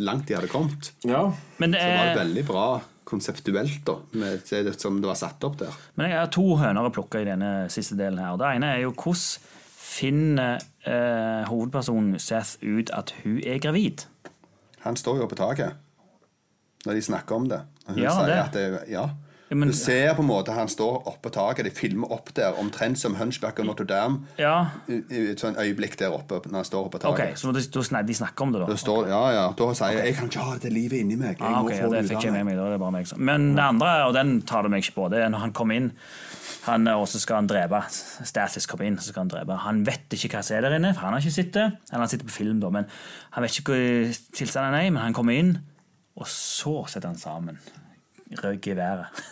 [0.00, 0.92] langt de hadde kommet.
[1.06, 1.26] Ja,
[1.60, 2.66] Men det Så var det var veldig bra
[3.06, 5.76] konseptuelt, da, med det som det var satt opp der.
[5.94, 8.34] men jeg har to høner å plukke i denne siste delen her.
[8.40, 9.52] Det ene er jo hvordan
[9.86, 14.06] finner eh, hovedpersonen Seth ut at hun er gravid?
[14.86, 15.78] Han står jo på taket
[16.86, 17.62] når de snakker om det.
[17.88, 18.42] Hun Ja, sier det.
[18.44, 19.08] at det ja.
[19.50, 22.32] Ja, men- du ser på en måte han står oppe på taket, de filmer opp
[22.34, 24.24] der, omtrent som Hunchback og Notre-Dame.
[24.38, 27.52] Ja, I i et sånt øyeblikk der oppe når han står oppe på ok, så
[27.54, 28.74] de, de de snakker om det, da?
[28.74, 31.36] Står, ja, ja, da sier jeg 'Jeg kan ikke ha dette livet inni meg'.
[31.40, 32.44] Ah, må ok, ja, det fikk jeg med meg.
[32.44, 32.56] meg.
[32.56, 33.16] da, det er bare meg Så.
[33.18, 35.74] Men det andre, og den tar du meg ikke på, det er når han kommer
[35.76, 35.92] inn
[36.72, 40.12] han, og så skal han drepe Stathis kommer inn, så skal han drepe Han vet
[40.16, 41.66] ikke hva som er der inne, for han har ikke sett det.
[41.90, 42.88] Eller han sitter på film, da, men
[43.36, 45.56] han vet ikke hva tilstanden er, men han kommer inn,
[46.16, 47.60] og så setter han sammen
[48.42, 49.24] rød geværet.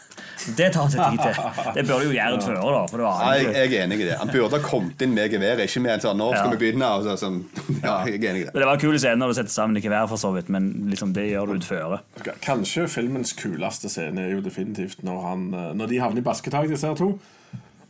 [0.56, 1.38] Det tar seg tid til.
[1.76, 2.80] Det burde jo gjøre før, da.
[2.90, 4.16] For det var Nei, jeg, jeg er enig i det.
[4.20, 6.56] Han burde ha kommet inn med geværet, ikke med en sånn 'Nå skal Ja.
[6.56, 6.90] vi begynne'.
[6.90, 7.38] Altså, sånn.
[7.84, 8.52] Ja, jeg er enig i det.
[8.54, 10.90] Det var en kul scene når du setter sammen i gevær, for så vidt, men
[10.90, 12.00] liksom det gjør du ut føre.
[12.42, 16.70] Kanskje filmens kuleste scene er jo definitivt når, han, eh, når de havner i basketaket,
[16.76, 17.18] disse to.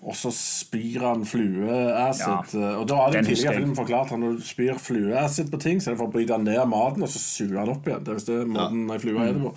[0.04, 2.20] Og så spyr han flueacid.
[2.26, 5.48] Ja, eh, og da har de den tidligere filmen forklart at når du spyr flueacid
[5.50, 7.86] på ting, så er det for å bryte ned maten, og så suger han opp
[7.88, 8.04] igjen.
[8.04, 9.54] Det er hvis det er måten ei flue er det på.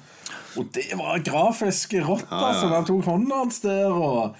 [0.57, 2.67] Og det var grafisk rått, altså.
[2.73, 4.35] Han tok hånda hans der, og,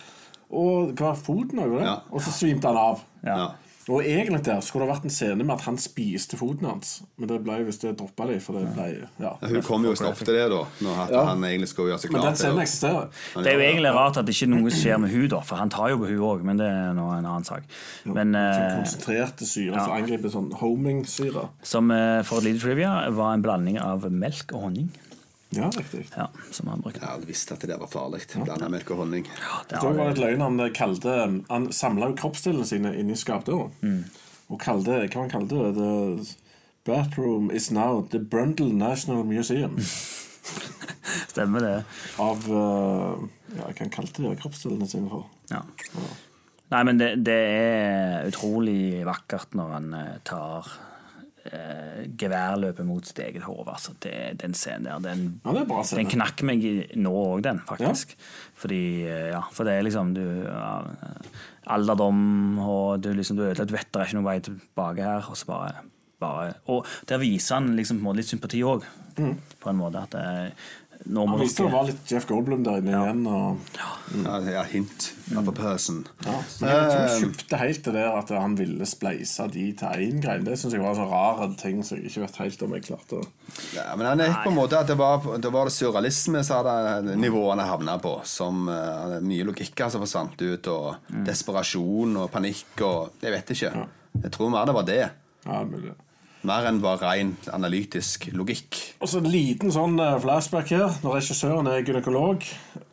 [0.50, 2.00] og hver foten òg, Ja.
[2.12, 3.06] og så svimte han av.
[3.26, 3.48] Ja.
[3.88, 7.30] Og egentlig der skulle det vært en scene med at han spiste foten hans, men
[7.30, 8.88] det ble visst det droppa de, for det ble
[9.24, 9.30] ja.
[9.40, 10.58] Hun kom jo og stoppet det, da.
[10.84, 11.22] Når Ja.
[11.30, 13.08] han egentlig skulle gjøre seg klar Men den scenen eksisterer.
[13.38, 15.88] Det er jo egentlig rart at ikke noe skjer med hun da, for han tar
[15.94, 17.64] jo på hun òg, men det er nå en annen sak.
[18.04, 19.86] Men Sånn eh, konsentrerte syre ja.
[19.86, 21.48] som angriper sånn homing-syre.
[21.64, 24.92] som eh, for et lite trivia var en blanding av melk og honning.
[25.56, 26.08] Ja, riktig.
[26.12, 27.00] Ja, som han brukte.
[27.00, 28.26] Jeg hadde visst at det der var farlig.
[28.36, 29.28] Blanda melk og honning.
[29.70, 31.14] Det Det var litt løgn han kalte
[31.50, 33.70] Han samla jo kroppsdelene sine inni skapdøra.
[34.50, 35.74] Og kalte Hva han kalte det?
[35.80, 36.36] The
[36.88, 39.78] bathroom is now the Brundle National Museum.
[41.32, 41.76] Stemmer det.
[42.20, 43.28] Av eh,
[43.58, 45.28] Ja, hva han kalte de kroppsdelene sine for?
[45.52, 45.64] Ja.
[46.68, 50.68] Nei, men det, det er utrolig vakkert når han eh, tar
[52.18, 53.68] geværløpet mot sitt eget hode.
[53.72, 53.94] Altså.
[54.04, 56.64] Det- Den scenen der, den, Ja, er den knakker meg
[56.96, 58.16] nå òg, den, faktisk.
[58.56, 60.82] Fordi, eh, ja, for det er liksom du ja,
[61.68, 65.26] Alderdom, og du liksom, du vet at du det er ikke noen vei tilbake her.
[65.30, 65.74] Og så bare,
[66.20, 68.84] bare Og der viser han liksom på en måte litt sympati òg,
[69.18, 70.04] på en måte.
[70.04, 70.54] At det,
[71.06, 73.20] Nå må det dere var litt Jeff Goldblum der inne igjen.
[73.30, 73.76] Og,
[74.24, 76.08] Ja, ja, hint of a person.
[76.26, 76.38] ja.
[76.62, 79.66] Men jeg vet ikke om jeg kjøpte helt det der at han ville spleise de
[79.78, 80.44] til én greie.
[80.44, 83.22] Det syns jeg var så rar ting som jeg ikke vet helt om jeg klarte.
[83.76, 86.62] Ja, men han er på en måte at det var, det var det surrealisme så
[86.64, 88.18] hadde nivåene havna på.
[88.28, 93.88] Som uh, mye logikk som forsvant ut, og desperasjon og panikk og Jeg vet ikke.
[94.24, 95.02] Jeg tror mer det var det.
[95.46, 95.94] Ja, mulig.
[96.46, 98.78] Mer enn bare ren analytisk logikk.
[99.02, 101.00] Og så en liten sånn eh, flashback her.
[101.04, 102.46] Når regissøren er gynekolog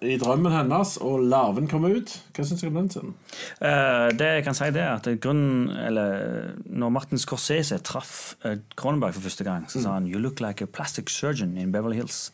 [0.04, 2.14] i drømmen hennes, og larven kommer ut.
[2.34, 3.18] Hva syns du om den scenen?
[3.60, 8.34] Eh, det jeg kan si det er at grunnen, eller når Martin Scorsese traff
[8.78, 12.00] Kronenberg for første gang, så sa han 'You look like a plastic surgeon in Beverly
[12.00, 12.30] Hills'.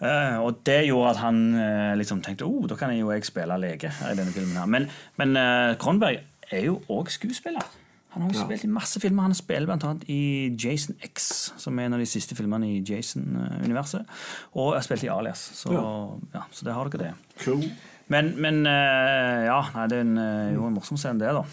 [0.00, 3.26] Uh, og det gjorde at han uh, liksom tenkte oh, da kan jeg jo jeg
[3.28, 4.56] spille lege i denne filmen.
[4.56, 4.66] her.
[4.66, 4.88] Men,
[5.20, 7.66] men eh, Cronenberg er jo òg skuespiller.
[8.10, 9.28] Han har jo spilt i masse filmer.
[9.28, 9.92] Han spiller bl.a.
[10.10, 11.30] i Jason X,
[11.62, 14.08] som er en av de siste filmene i Jason-universet.
[14.58, 15.44] Og har spilt i Alias.
[15.60, 15.74] Så,
[16.34, 16.42] ja.
[16.50, 17.12] så det har dere det.
[17.44, 17.62] Cool.
[18.10, 21.44] Men, men eh, ja, nei, det er en, eh, jo en morsom scene, det, da.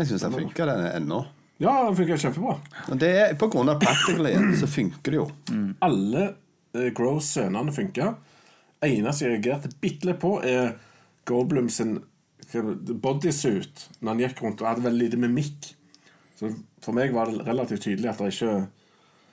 [0.00, 1.22] Jeg syns den funker den ennå.
[1.62, 2.56] Ja, den funker kjempebra.
[2.98, 5.26] Det er på grunn av practical igjen, så funker det jo.
[5.86, 6.26] Alle
[6.74, 8.14] uh, Gross-scenene funker.
[8.82, 10.72] Eneste jeg reagerte bitte litt på, er
[11.28, 11.98] Goblum sin
[12.50, 15.68] bodysuit når han gikk rundt og hadde veldig lite mimikk.
[16.40, 18.54] Så For meg var det relativt tydelig at det ikke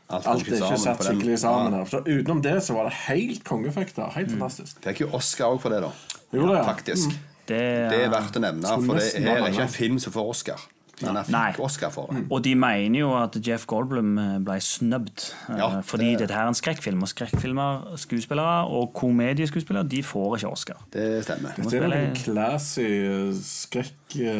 [0.07, 1.73] Alt, alt er ikke satt skikkelig sammen.
[1.75, 1.81] Ja.
[1.81, 4.07] her Så Utenom det så var det helt kongeeffekter.
[4.15, 4.77] Helt fantastisk.
[4.85, 5.89] Fikk jo Oscar òg for det, da.
[6.31, 6.63] Jo, det, ja.
[6.63, 7.17] Faktisk.
[7.47, 7.59] Det,
[7.91, 10.63] Det er verdt å nevne, for det her er ikke en film som får Oscar.
[11.01, 12.23] Men han fikk Oscar for det.
[12.33, 15.33] Og de mener jo at Jeff Goldblum eh, ble snubbed.
[15.49, 20.01] eh, Ja, fordi det- dette her er en skrekkfilm, og skrekkfilmer, skuespillere og komedieskuespillere de
[20.03, 20.75] får ikke Oscar.
[20.93, 21.49] Det stemmer.
[21.55, 21.95] Det er spille...
[22.09, 23.33] en classy eh,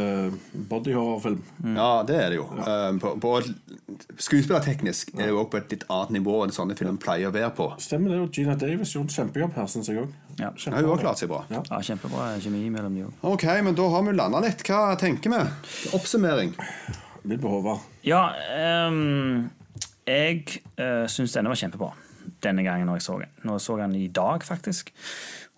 [0.08, 1.42] skrekk-bodyhorrorfilm.
[1.64, 1.76] Mm.
[1.78, 2.46] Ja, det er det jo.
[2.58, 2.92] Ja.
[3.02, 3.42] på, på,
[4.20, 7.34] skuespillerteknisk er det jo også på et litt annet nivå enn sånne filmer pleier å
[7.36, 7.70] være på.
[7.82, 8.20] Stemmer det.
[8.22, 10.10] og Gina Davis gjorde en kjempejobb her, syns jeg òg.
[10.38, 10.52] Ja.
[10.54, 11.42] Hun har klart seg bra.
[11.50, 11.64] Ja.
[11.66, 13.22] Ja, Kjempebra kjemi mellom de òg.
[13.34, 14.62] Ok, men da har vi landa litt.
[14.68, 15.44] Hva tenker vi?
[15.98, 16.54] Oppsummering.
[17.28, 17.80] Vil behove.
[18.06, 18.28] Ja,
[18.88, 19.48] um,
[20.08, 21.90] jeg uh, syns denne var kjempebra
[22.44, 23.34] denne gangen når jeg så den.
[23.48, 24.92] Nå så jeg den i dag, faktisk.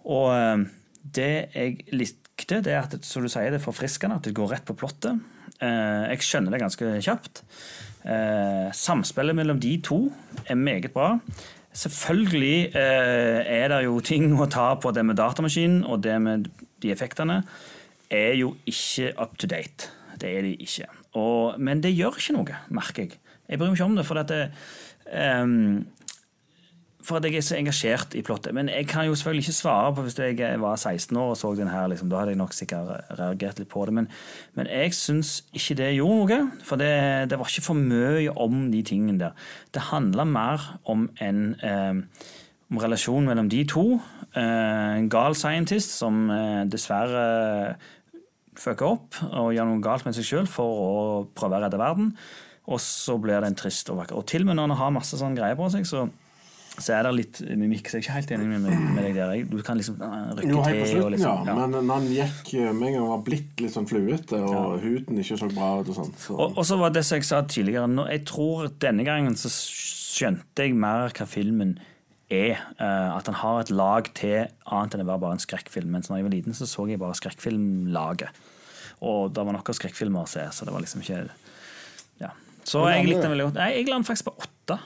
[0.08, 0.66] Og ehm,
[1.04, 4.54] det jeg likte, det er at som du sier, det er forfriskende, at det går
[4.54, 5.20] rett på plottet.
[5.60, 7.44] Uh, jeg skjønner det ganske kjapt.
[8.06, 10.06] Uh, samspillet mellom de to
[10.48, 11.18] er meget bra.
[11.70, 16.50] Selvfølgelig eh, er det jo ting å ta på det med datamaskinen og det med
[16.82, 17.44] de effektene.
[18.10, 19.92] Er jo ikke up to date.
[20.20, 20.90] Det er de ikke.
[21.20, 23.20] Og, men det gjør ikke noe, merker jeg.
[23.50, 24.42] Jeg bryr meg ikke om det, for at det,
[25.14, 25.86] ehm,
[27.10, 28.54] for at jeg er så engasjert i plottet.
[28.56, 31.54] Men jeg kan jo selvfølgelig ikke svare på hvis jeg var 16 år og så
[31.58, 31.88] den her.
[31.92, 33.96] Liksom, da hadde jeg nok sikkert reagert litt på det.
[33.98, 34.10] Men,
[34.58, 36.60] men jeg syns ikke det gjorde noe.
[36.66, 36.92] For det,
[37.32, 39.48] det var ikke for mye om de tingene der.
[39.74, 42.04] Det handla mer om en eh,
[42.70, 43.86] om mellom de to.
[44.38, 47.76] Eh, en gal scientist som eh, dessverre
[48.60, 50.94] fucker opp og gjør noe galt med seg sjøl for å
[51.34, 52.14] prøve å redde verden.
[52.70, 54.20] Og så blir det en trist og vakker.
[54.20, 56.06] Og til og med når han har masse sånne greier på seg, så
[56.84, 57.90] så er det litt mimikk.
[57.90, 58.66] Så jeg er ikke helt enig med,
[58.96, 59.34] med, deg der.
[59.50, 61.56] Du kan liksom eh, rykke Jo, til slutten, liksom ja.
[61.60, 65.40] Men han gikk eh, med en gang var blitt litt sånn fluete, og huden ikke
[65.42, 66.38] så bra ut og sånt, så.
[66.50, 70.66] Og, så var det som jeg sa tidligere nå, Jeg tror denne gangen så skjønte
[70.66, 71.78] jeg mer hva filmen
[72.30, 72.62] er.
[72.78, 75.90] Uh, at han har et lag til annet enn å være bare en skrekkfilm.
[75.96, 78.46] Mens når jeg var liten, så så jeg bare skrekkfilmlaget.
[79.08, 81.26] Og det var nok av skrekkfilmer å se, så det var liksom ikke
[82.20, 82.32] Ja.
[82.68, 83.60] Så jeg likte den veldig godt.
[83.62, 84.80] Nei, jeg la den faktisk på åtte.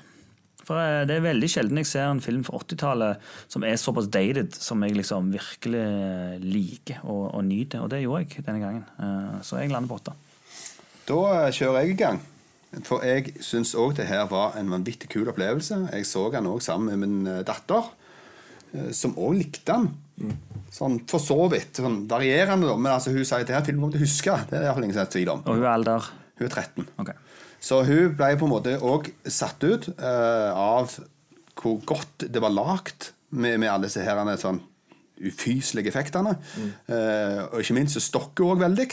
[0.64, 4.07] For eh, Det er veldig sjelden jeg ser en film fra 80-tallet som er såpass
[4.11, 5.86] dated, som jeg liksom virkelig
[6.43, 7.84] liker og, og nyter.
[7.84, 8.86] Og det gjorde jeg denne gangen.
[8.99, 10.16] Eh, Så jeg lander på åtte.
[11.09, 12.22] Da eh, kjører jeg i gang.
[12.88, 15.84] For jeg syns òg det her var en vanvittig kul opplevelse.
[15.93, 17.91] Jeg så den òg sammen med min eh, datter,
[18.74, 19.91] eh, som òg likte den.
[20.74, 21.78] Sånn for så vidt.
[21.78, 22.78] Sånn varierende, da.
[22.80, 24.39] Men altså, hun sier at det her filmen kommer til å huske.
[24.49, 25.43] Det er det iallfall ingen tvil om.
[25.45, 26.09] Og hun er alder
[26.39, 26.88] Hun er 13.
[27.03, 27.11] Ok.
[27.64, 30.97] Så hun ble på en måte òg satt ut uh, av
[31.59, 34.59] hvor godt det var lagt med, med alle disse herene, sånn
[35.24, 36.34] ufyselige effektene.
[36.89, 38.88] Eh, og ikke minst så stokker hun òg veldig.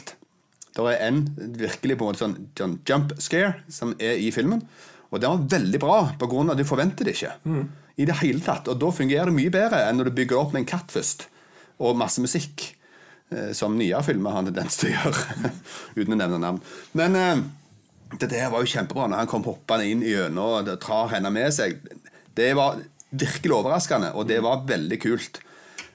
[0.77, 1.23] Det er en
[1.59, 4.61] virkelig på en måte sånn, sånn jump scare som er i filmen.
[5.11, 7.33] Og det var veldig bra, på grunn av at du forventer det ikke.
[7.99, 8.69] I det hele tatt.
[8.71, 11.27] Og da fungerer det mye bedre enn når du bygger opp med en katt først,
[11.81, 12.69] og masse musikk.
[13.33, 15.55] eh, Som nyere filmer har en tendens til å gjøre,
[15.99, 16.63] uten å nevne navn.
[16.95, 17.19] Men
[18.19, 21.31] det der var jo kjempebra når han kom hoppende inn gjennom og trar drar henne
[21.35, 21.79] med seg.
[22.35, 22.81] Det var
[23.11, 25.41] virkelig overraskende, og det var veldig kult.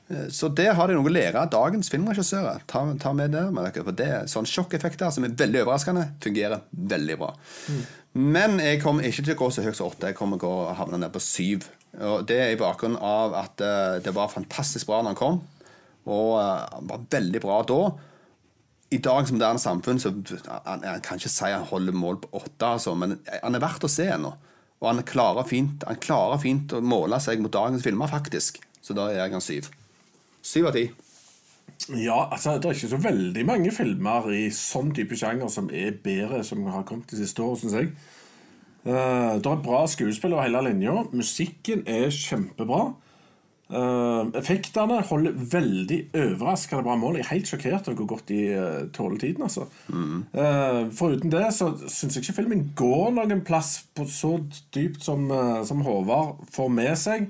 [0.10, 2.64] Eh, Så det har de noe å lære av dagens filmregissører.
[2.68, 3.46] Ta, ta med det
[3.84, 7.34] for det er sånn Sjokkeffekter som er veldig overraskende, fungerer veldig bra.
[8.16, 10.08] Men jeg kommer ikke til å gå så høyt som åtte.
[10.08, 11.68] Jeg kommer til å havne ned på syv.
[12.00, 15.42] Og det er i bakgrunn av at eh, det var fantastisk bra når han kom,
[16.06, 17.80] og eh, han var veldig bra da.
[18.94, 22.68] I dagens moderne samfunn så han, Jeg kan ikke si han holder mål på åtte,
[22.68, 24.36] altså, men han er verdt å se ennå.
[24.84, 28.62] Og han klarer fint Han klarer fint å måle seg mot dagens filmer, faktisk.
[28.86, 29.72] Så da er jeg han syv.
[30.46, 30.86] Syv av ti.
[31.90, 35.98] Ja, altså Det er ikke så veldig mange filmer i sånn type sjanger som er
[36.04, 37.90] bedre, som har kommet de siste årene, syns jeg.
[38.86, 40.94] Uh, det er bra skuespill over hele linja.
[41.12, 42.94] Musikken er kjempebra.
[43.66, 47.18] Eh, effektene holder veldig overraskende bra mål.
[47.18, 49.42] Jeg er helt sjokkert over hvor godt de uh, tåler tiden.
[49.44, 49.66] altså.
[49.90, 54.38] Eh, Foruten det så syns jeg ikke filmen går noen plass på så
[54.76, 57.28] dypt som, uh, som Håvard får med seg.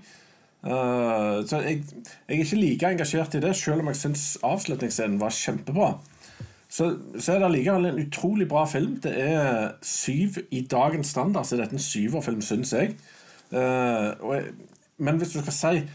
[0.66, 1.84] Så jeg,
[2.26, 5.92] jeg er ikke like engasjert i det, selv om jeg syns avslutningsscenen var kjempebra.
[6.66, 6.88] Så,
[7.20, 8.96] så er det allikevel en utrolig bra film.
[9.04, 12.96] Det er syv i dagens standard, så er en syverfilm, syns jeg.
[13.52, 14.42] Jeg.
[14.98, 15.86] Men hvis du skal si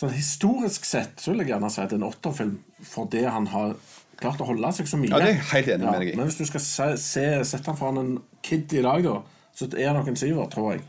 [0.00, 2.54] sånn historisk sett, så vil jeg gjerne si at det en åtterfilm
[2.88, 3.74] fordi han har
[4.20, 5.10] klart å holde seg så mye.
[5.12, 6.16] Ja, det er jeg helt enig med deg i.
[6.18, 9.18] Men hvis du skal se, se, sette han foran en kid i dag, da,
[9.56, 10.84] så er han nok en syver, tror jeg.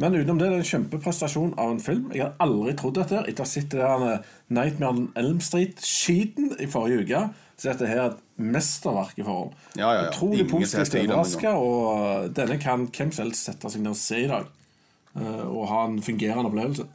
[0.00, 2.06] Men utenom det, det er en kjempeprestasjon av en film.
[2.14, 3.74] Jeg hadde aldri trodd dette etter å ha sett
[4.50, 7.20] Nightmare on Elm Street-skiten i forrige uke.
[7.60, 9.50] Så dette her er et mesterverk i forhold.
[9.76, 10.08] Ja, ja, ja.
[10.08, 14.30] Utrolig positivt overraska, og denne kan hvem som helst sette seg ned og se i
[14.30, 14.48] dag.
[15.20, 16.86] eh, Og ha en fungerende opplevelse.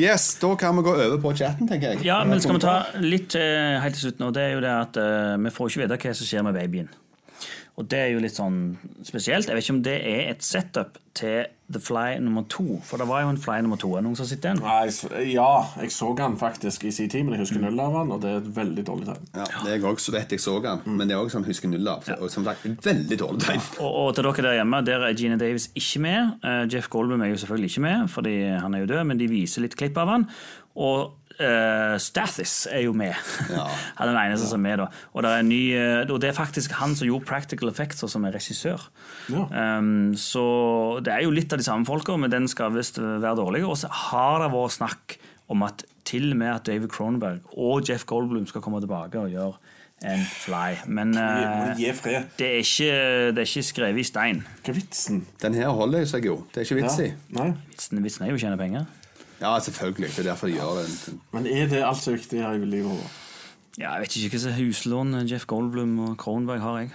[0.00, 2.04] Yes, da kan vi gå over på chatten, tenker jeg.
[2.06, 4.30] Ja, men skal vi ta litt eh, helt til slutt nå?
[4.32, 6.88] Det er jo det at uh, vi får ikke vite hva som skjer med babyen.
[7.80, 9.48] Og det er jo litt sånn spesielt.
[9.48, 12.76] Jeg vet ikke om det er et setup til The Fly nummer to.
[12.84, 13.94] For det var jo en Fly nummer to.
[13.96, 14.60] Er det noen som har sett den?
[15.32, 15.48] Ja,
[15.80, 18.28] jeg så han faktisk i sin tid, men jeg husker null av han, og det
[18.28, 19.30] er et veldig dårlig tegn.
[19.32, 21.48] Ja, det er jeg også, så vet jeg så han, men det er også som
[21.48, 22.08] husker null av.
[22.18, 23.64] Og som sagt, veldig dårlig tegn.
[23.78, 26.34] Og, og til dere der hjemme, der er Gina Davis ikke med.
[26.44, 29.32] Uh, Jeff Goldblum er jo selvfølgelig ikke med, fordi han er jo død, men de
[29.32, 30.28] viser litt klipp av han.
[30.72, 33.12] Og eh, Stathis er jo med.
[33.98, 35.02] han er den eneste som er med, da.
[35.12, 38.12] Og det, er ny, eh, og det er faktisk han som gjorde Practical Effects, og
[38.12, 38.88] som er regissør.
[39.32, 39.44] Ja.
[39.78, 40.44] Um, så
[41.04, 43.64] det er jo litt av de samme folka, men den skal visst være dårlig.
[43.66, 45.18] Og så har det vært snakk
[45.52, 49.30] om at til og med at David Cronenberg og Jeff Goldblum skal komme tilbake og
[49.30, 49.54] gjøre
[50.02, 50.80] en Fly.
[50.86, 52.24] Men eh, fred.
[52.38, 52.88] det, er ikke,
[53.30, 54.42] det er ikke skrevet i stein.
[54.64, 55.22] Hva er vitsen?
[55.42, 56.40] Den her holder seg jo.
[56.50, 57.12] Det er ikke vits i.
[57.70, 58.88] Vitsen, vitsen er jo å tjene penger.
[59.42, 60.12] Ja, selvfølgelig.
[60.14, 61.14] Det er derfor de gjør det.
[61.34, 62.90] Men er det alt så viktig her i livet?
[62.90, 63.18] vårt?
[63.80, 66.78] Ja, jeg vet ikke hva slags huslån Jeff Goldblum og Kronberg har.
[66.84, 66.90] jeg.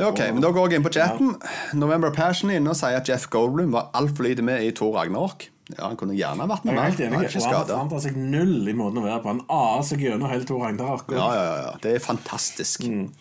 [0.00, 1.34] Ok, men Da går jeg inn på chatten.
[1.76, 4.96] November Passion er inne og sier at Jeff Goldblum var altfor lite med i Thor
[4.96, 5.48] Ragnarok.
[5.78, 7.22] Ja, Han kunne gjerne vært med Jeg er mer.
[7.22, 9.28] helt Han forandrer seg null i måten å være på.
[9.28, 11.12] Han aer seg gjennom hele Tor Ragnarok.
[11.12, 11.72] Ja, ja, ja, ja.
[11.82, 12.84] Det er fantastisk.
[12.88, 13.12] Mm.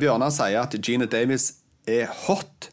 [0.00, 1.52] Bjørnar sier at Gina Davis
[1.88, 2.71] er hot.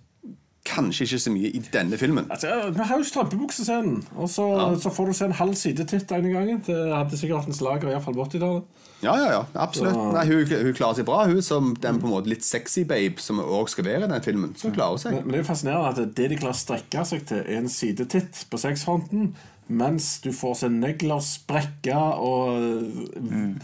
[0.70, 2.28] Kanskje ikke så mye i denne filmen.
[2.30, 4.45] Altså, Vi har jo strømpebuksescenen, og så,
[4.84, 6.61] så får du se en halv side titt denne gangen.
[6.67, 8.86] Det hadde sikkert vært en slager, iallfall på 80-tallet.
[9.01, 9.95] Ja, ja, ja, absolutt.
[9.95, 12.84] Så- Nei, hun, hun klarer seg bra, hun som den på en måte litt sexy
[12.86, 14.53] babe som òg skal være i den filmen.
[14.59, 15.15] Så klarer seg.
[15.15, 17.72] Men, men det er fascinerende at det de klarer å strekke seg til, er en
[17.72, 19.32] sidetitt på sexfronten,
[19.70, 23.59] mens du får se negler sprekke og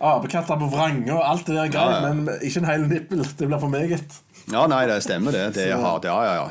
[0.00, 2.12] apekatter på vrange og alt det der greit, Ja, ja.
[2.14, 3.20] men ikke en hel nippel.
[3.36, 4.14] Det blir for meget.
[4.50, 5.44] Ja, nei, det stemmer, det.
[5.54, 6.06] Det er hardt.
[6.08, 6.48] Ja, ja, ja.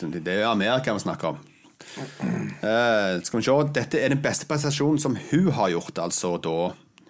[0.00, 1.38] Det, det er Amerika vi snakker om.
[2.60, 3.56] Uh, skal vi se.
[3.74, 6.56] Dette er den beste prestasjonen som hun har gjort, altså da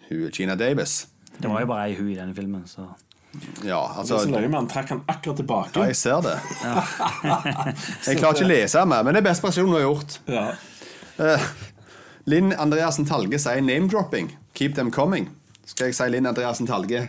[0.09, 1.07] hun Gina Davis.
[1.41, 2.67] Det var jo bare ei hun i denne filmen.
[2.67, 2.89] så...
[3.63, 5.79] Ja, altså, Det er så løye med han trakk han akkurat tilbake.
[5.79, 6.39] Ja, jeg ser det.
[8.09, 10.17] Jeg klarer ikke å lese mer, men det er beste prestasjonen hun har gjort.
[10.27, 10.47] Ja.
[11.21, 11.51] Uh,
[12.31, 14.33] Linn Andreassen Talge sier name-dropping.
[14.59, 15.31] Keep them coming.
[15.71, 17.05] Skal jeg si Linn Andreassen Talge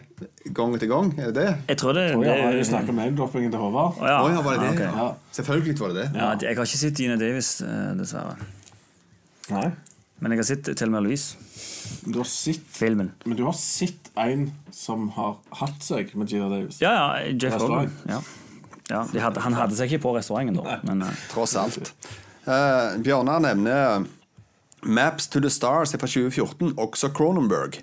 [0.54, 1.12] gang etter gang?
[1.18, 1.54] Er det det?
[1.72, 3.98] Jeg tror det, det ja, vi snakker om name-droppingen til Håvard.
[3.98, 4.18] Oh, ja.
[4.22, 4.74] Oh, ja, var det det?
[4.76, 5.00] Okay.
[5.00, 5.08] Ja.
[5.34, 6.10] Selvfølgelig var det det.
[6.14, 8.36] Ja, jeg har ikke sett Gina Davis, eh, dessverre.
[9.50, 9.66] Nei.
[10.22, 11.40] Men jeg har sett Thelma Louise,
[12.06, 13.12] Du har sett, filmen.
[13.26, 16.78] men du har sett en som har hatt seg med Gina Davis.
[16.82, 17.58] Ja, ja, Jeff.
[18.92, 21.22] Ja, hadde, han hadde seg ikke på restauranten da, men uh...
[21.34, 21.94] Tross alt.
[22.46, 24.06] Uh, Bjørnar nevner
[24.84, 27.82] Maps to the Stars er fra 2014, også Cronenberg.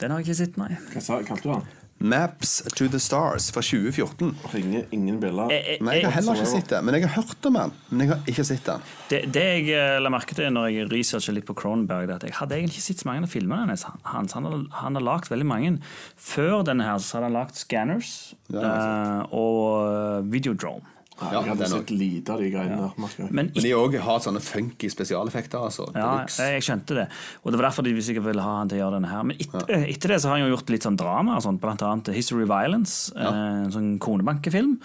[0.00, 0.72] Den har jeg ikke sett, nei.
[0.94, 1.68] Hva sa, kalte du den?
[2.00, 4.30] Maps to the Stars fra 2014.
[4.54, 5.50] Ringer ingen bjeller.
[5.84, 6.78] Nei, jeg har heller ikke sett det.
[6.80, 7.74] Men jeg har hørt om den.
[7.90, 8.86] Men jeg har ikke sett den.
[9.10, 12.24] Det, det jeg eh, la merke til når jeg researchet litt på Cronenberg, er at
[12.24, 13.84] jeg hadde egentlig ikke sett så mange av filmene hans.
[13.84, 15.74] Han, Han, har, han har lagd veldig mange.
[16.16, 18.14] Før denne her så hadde han lagd Scanners
[18.48, 20.96] Ja, det eh, og eh, Videodrome.
[21.20, 23.26] Ja, Ja, jeg hadde sett lite av de greiene der.
[23.30, 25.58] Men Men de òg har sånne funky spesialeffekter.
[25.58, 25.86] altså.
[25.94, 27.08] Ja, jeg skjønte det.
[27.44, 29.22] Og det var derfor de sikkert ville ha han til å gjøre denne her.
[29.28, 31.82] Men etter, etter det så har han jo gjort litt sånn drama, og sånt, blant
[31.82, 33.30] annet History Violence, ja.
[33.66, 34.78] en sånn konebankefilm,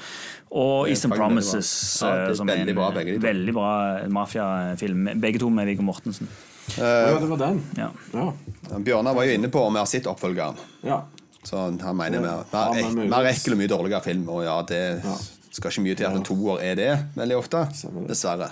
[0.52, 1.16] og Eastern.
[1.16, 3.72] Promises, Ja, eh, som er en bra, begge veldig bra
[4.10, 5.20] mafiafilm.
[5.22, 6.28] Begge to med Viggo Mortensen.
[6.76, 7.62] Uh, ja, det var den.
[7.78, 7.92] Ja.
[8.12, 8.32] Ja.
[8.80, 10.58] Bjørnar var jo inne på om vi har sett oppfølgeren.
[10.84, 11.04] ja.
[11.46, 14.24] Så han mener vi har ekkel og mye dårligere film.
[14.34, 15.16] Og ja, det Ja.
[15.56, 17.64] Skal ikke mye til at en toer er det, veldig ofte.
[18.10, 18.51] Dessverre.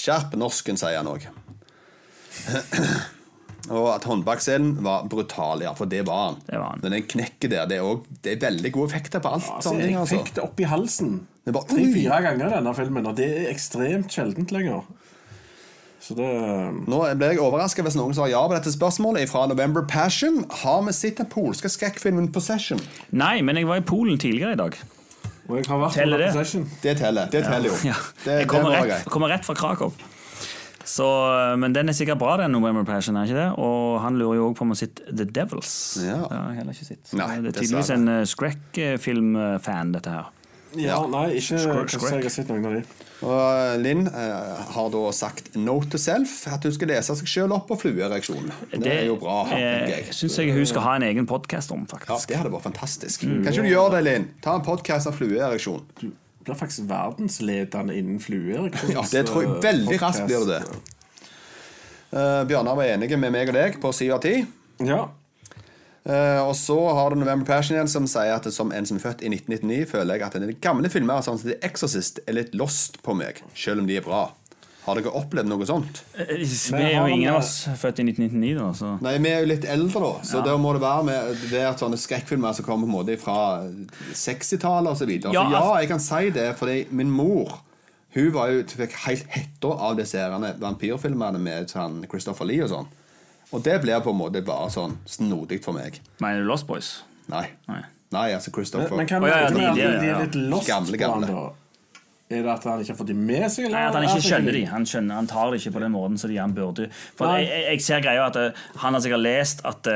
[0.00, 1.28] Skjerp norsken, sier han òg.
[3.74, 6.42] Og at håndbakscenen var brutal, ja, for det var han.
[6.44, 6.82] Det var han.
[6.82, 9.46] Men den knekket der, det er, også, det er veldig gode effekter på alt.
[9.48, 10.42] Altså, sånne ting, altså.
[10.44, 11.14] opp i halsen
[11.44, 14.84] tre-fire ganger denne filmen, og det er ekstremt sjeldent lenger.
[16.04, 16.28] Så det
[16.84, 20.42] Nå ble jeg overraska hvis noen sa ja på dette spørsmålet fra November Passion.
[20.62, 22.80] Har vi sett den polske skrekkfilmen Possession?
[23.16, 24.76] Nei, men jeg var i Polen tidligere i dag.
[25.48, 26.32] Og jeg har vært Teller på det?
[26.32, 26.66] Possession.
[26.82, 27.26] Det teller.
[27.32, 27.76] Det teller jo.
[27.90, 27.94] Ja.
[28.24, 29.10] Det, Jeg kommer det rett, greit.
[29.12, 29.92] kommer rett fra Krakow.
[30.84, 31.06] Så,
[31.56, 33.16] men den er sikkert bra, den November Passion.
[33.16, 33.46] er ikke det?
[33.60, 35.70] Og han lurer jo òg på om han sitte The Devils.
[36.04, 36.18] Ja.
[36.28, 37.12] Det har jeg heller ikke sett.
[37.16, 40.28] Nei, det er tydeligvis en uh, skrekkfilmfan, dette her.
[40.76, 42.82] Ja, nei, ikke Skrek- kanskje jeg har sett noen av de.
[43.24, 47.54] Og Linn eh, har da sagt note to self, at hun skal lese seg sjøl
[47.56, 48.50] opp på fluereaksjonen.
[48.74, 49.38] Det, er jo bra.
[49.48, 52.28] Det eh, syns jeg hun skal ha en egen podkast om, faktisk.
[52.28, 52.34] Ja.
[52.34, 53.24] Det hadde vært fantastisk.
[53.24, 54.28] Kan ikke du gjøre det, Linn?
[54.44, 55.80] Ta en podkast av fluereaksjon.
[56.02, 56.10] Du
[56.44, 58.92] blir faktisk verdensledende innen fluereaksjon.
[58.98, 60.60] Ja, det tror jeg veldig raskt blir det.
[62.14, 64.36] Uh, Bjørnar var enige med meg og deg på syv av ti.
[64.84, 65.06] Ja.
[66.04, 69.04] Eh, og så har du November Passion igjen, som sier at som en som er
[69.06, 72.36] født i 1999, føler jeg at en del gamle filmer sånn som The Exorcist er
[72.36, 74.26] litt lost på meg, selv om de er bra.
[74.84, 76.02] Har dere opplevd noe sånt?
[76.20, 78.66] Eh, Vi er jo ingen av oss født i 1999, da.
[78.76, 78.90] Så.
[79.00, 80.10] Nei, vi er jo litt eldre, da.
[80.28, 83.16] Så da må det være med det at sånne skrekkfilmer som kommer på en måte
[83.22, 83.38] fra
[84.12, 85.08] 60-tallet osv.
[85.10, 87.60] Ja, så ja, altså- jeg kan si det, fordi min mor
[88.14, 92.68] Hun var jo fikk helt hetta av disse seriene vampyrfilmene med sånn Christopher Lee og
[92.70, 92.86] sånn.
[93.52, 96.00] Og det blir på en måte bare sånn snodig for meg.
[96.20, 97.02] Mener du Lost Boys?
[97.28, 97.46] Nei.
[97.68, 97.82] Nei.
[98.14, 100.34] Nei, altså Christopher Men kan oh, ja, ja, de- at de- de, de er litt
[100.50, 101.34] lost Gamle, på han, gamle.
[101.34, 101.52] da?
[102.34, 103.66] Er det at han ikke har fått de med seg?
[103.66, 103.74] Eller?
[103.76, 104.62] Nei, At han ikke skjønner de.
[104.70, 106.86] Han, skjønner, han tar det ikke på den måten som de han burde.
[107.18, 109.92] For jeg, jeg- ser greia at uh, han har sikkert lest at, uh,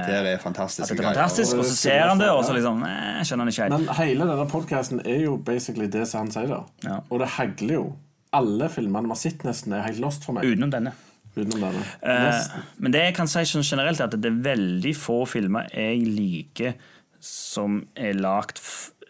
[0.00, 2.80] Det der er at fantastiske er fantastisk, og så ser han det, og så liksom
[2.82, 3.76] Nei, skjønner han ikke helt.
[3.86, 6.60] Men hele denne podkasten er jo basically det som han sier da.
[6.84, 6.98] Ja.
[7.08, 7.84] Og det hagler jo.
[8.32, 10.44] Alle filmene vi har sett, nesten er helt lost for meg.
[10.50, 10.92] Utenom denne.
[11.40, 11.84] Utenom denne.
[12.02, 15.70] Eh, men det jeg kan si sånn generelt, er at det er veldig få filmer
[15.74, 16.78] jeg liker
[17.20, 18.60] som er lagd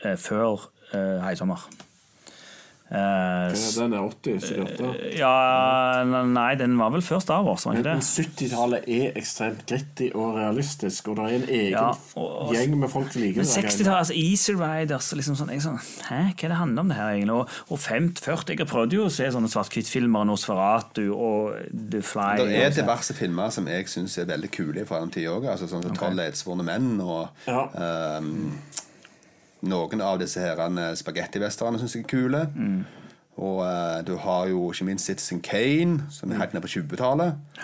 [0.04, 0.68] eh, før
[2.92, 5.18] uh, Eh, Ja, Den er 80, 78.
[5.18, 10.34] ja Nei, den var vel før Star Wars, var Men 70-tallet er ekstremt gritty og
[10.36, 11.84] realistisk, og det er en egen Ja,
[12.16, 13.48] og- og- gjeng med folk som liker det.
[13.48, 15.78] 60-tallet, altså Easy Riders liksom sånn, jeg sånn,
[16.08, 17.30] Hæ, hva er det handler om det her egentlig?
[17.34, 21.54] Og, og 50-40, jeg prøvde jo å se sånne svart-hvitt-filmer, Nosferatu og
[21.90, 22.36] The Fly.
[22.38, 25.46] Det er diverse filmer som jeg syns er veldig kule fra den tida òg.
[25.46, 27.68] Altså, sånn som 'Tolv ledsvorne menn' og Ja.
[27.74, 28.50] ehm,
[29.66, 32.46] noen av disse herrene spagettivesterne syns jeg er kule.
[32.54, 32.80] Mm.
[33.40, 37.60] Og uh, du har jo ikke minst Citizen Kane, som er helt nede på 20-tallet.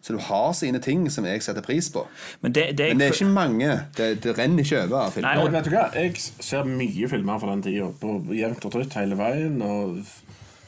[0.00, 2.04] Så du har sine ting som jeg setter pris på.
[2.40, 3.72] Men det, det, Men det er ikke mange.
[3.96, 5.88] Det, det renner ikke over av Nei, og vet du hva?
[5.98, 9.58] Jeg ser mye filmer fra den tida, på jevnt og trutt hele veien.
[9.60, 9.98] Og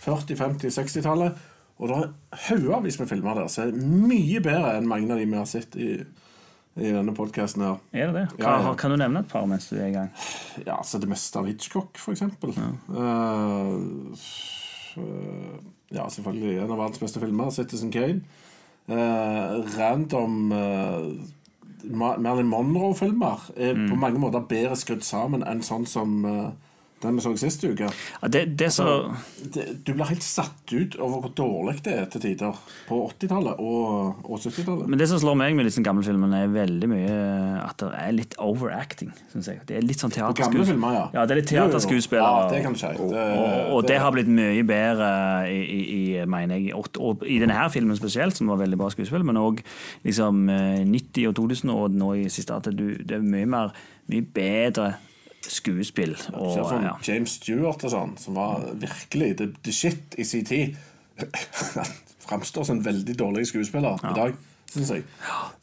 [0.03, 1.47] 40-, 50-, 60-tallet.
[1.81, 2.11] Og det er
[2.51, 5.79] haugevis med filmer der som er mye bedre enn mange av de vi har sett
[5.81, 5.95] i,
[6.81, 7.81] i denne podkasten her.
[7.93, 8.27] Er det det?
[8.39, 8.75] Hva, Ja, ja.
[8.81, 10.11] Kan du nevne et par mens du er i gang?
[10.67, 12.55] Ja, så det meste av Hitchcock, for eksempel.
[12.91, 13.97] Uh,
[15.93, 16.57] ja, selvfølgelig.
[16.59, 18.23] En av verdens beste filmer, 'Citizen Kane'.
[18.91, 21.13] Uh, random uh,
[21.85, 26.51] Marilyn Monroe-filmer er på mange måter bedre skrudd sammen enn sånn som eh,
[27.03, 27.89] den vi så sist uke.
[28.23, 32.09] Ja, det, det så, Det, du blir helt satt ut over hvor dårlig det er
[32.13, 34.89] til tider på 80-tallet og, og 70-tallet.
[34.91, 37.17] men det som slår meg med disse gamle filmene, er veldig mye
[37.65, 39.13] at det er litt overacting.
[39.33, 39.63] Synes jeg.
[39.69, 40.67] Det er litt sånn teaterskuespill.
[40.75, 41.05] filmer, ja.
[41.17, 42.61] Ja, det er litt teaterskuespillere.
[42.61, 42.93] Ja.
[43.01, 45.11] Og, og, og det har blitt mye bedre
[45.51, 48.91] i, i, i mener jeg, og, i denne her filmen spesielt, som var veldig bra
[48.93, 49.65] skuespill, men òg
[50.05, 53.73] liksom, eh, 90- og 2000 og nå i siste at du, det er mye mer
[54.11, 54.95] mye bedre
[55.51, 56.15] skuespill.
[56.35, 56.95] Og, ja, sånn ja.
[57.07, 60.77] James Stewart og sånn, som var virkelig the, the shit i sin tid.
[61.75, 61.91] Han
[62.31, 64.37] framstår som en veldig dårlig skuespiller i dag,
[64.71, 65.03] syns jeg.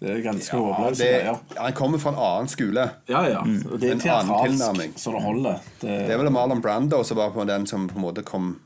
[0.01, 1.37] Det er ganske Ja, greier.
[1.55, 2.83] han kommer fra en annen skole.
[3.07, 3.39] Ja, ja.
[3.47, 3.61] Mm.
[3.79, 4.91] det er En annen tilnærming.
[4.99, 5.61] så det holder.
[5.79, 8.57] Det, Det er vel Marlon Brando som var på den som på en måte kom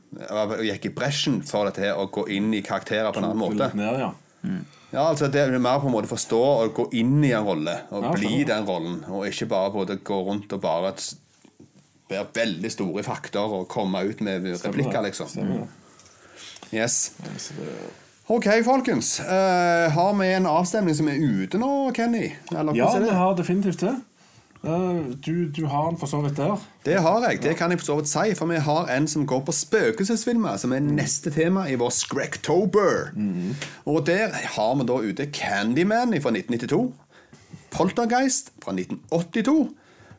[0.66, 3.70] gikk i bresjen for dette her, å gå inn i karakterer på en annen måte.
[3.78, 4.10] ned, ja.
[4.92, 7.78] Ja, altså Det er mer på en måte forstå og gå inn i en rolle
[7.90, 10.92] og Ja, bli den rollen, og ikke bare både gå rundt og bare
[12.12, 15.32] være veldig store i fakter og komme ut med replikker, liksom.
[15.38, 15.64] Mm.
[16.72, 17.12] Yes.
[18.32, 19.20] Ok, folkens.
[19.20, 22.30] Uh, har vi en avstemning som er ute nå, Kenny?
[22.52, 22.62] Ja,
[22.98, 23.96] vi har definitivt det.
[24.64, 26.56] Eh, Du, du har den for så vidt der.
[26.84, 27.42] Det har jeg.
[27.42, 30.56] Det kan jeg for så vidt si, for vi har en som går på spøkelsesfilmer,
[30.56, 33.10] som er neste tema i vår Skrektober.
[33.84, 36.92] Og der har vi da ute Candyman fra 1992,
[37.70, 39.70] Poltergeist fra 1982,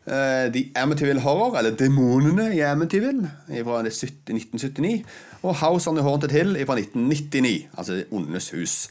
[0.05, 3.31] Uh, The Amityville Horror, eller Demonene i Amityville
[3.63, 5.05] fra 1979,
[5.43, 8.89] og House on the Haunted Hill fra 1999, altså ondes hus.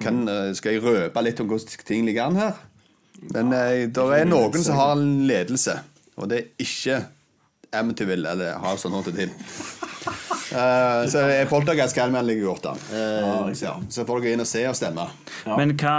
[0.00, 2.52] Kan, uh, skal jeg røpe litt om hvordan ting ligger an her?
[3.32, 5.78] Men ja, det er noen som har en ledelse,
[6.18, 7.02] og det er ikke
[7.74, 9.32] Amityville eller har sånn noe til.
[10.54, 12.82] Uh, så er Poltergeist Candyman ligger godt an.
[12.92, 13.72] Uh, så, ja.
[13.90, 15.08] så får dere inn og se og stemme.
[15.48, 15.96] Men hva,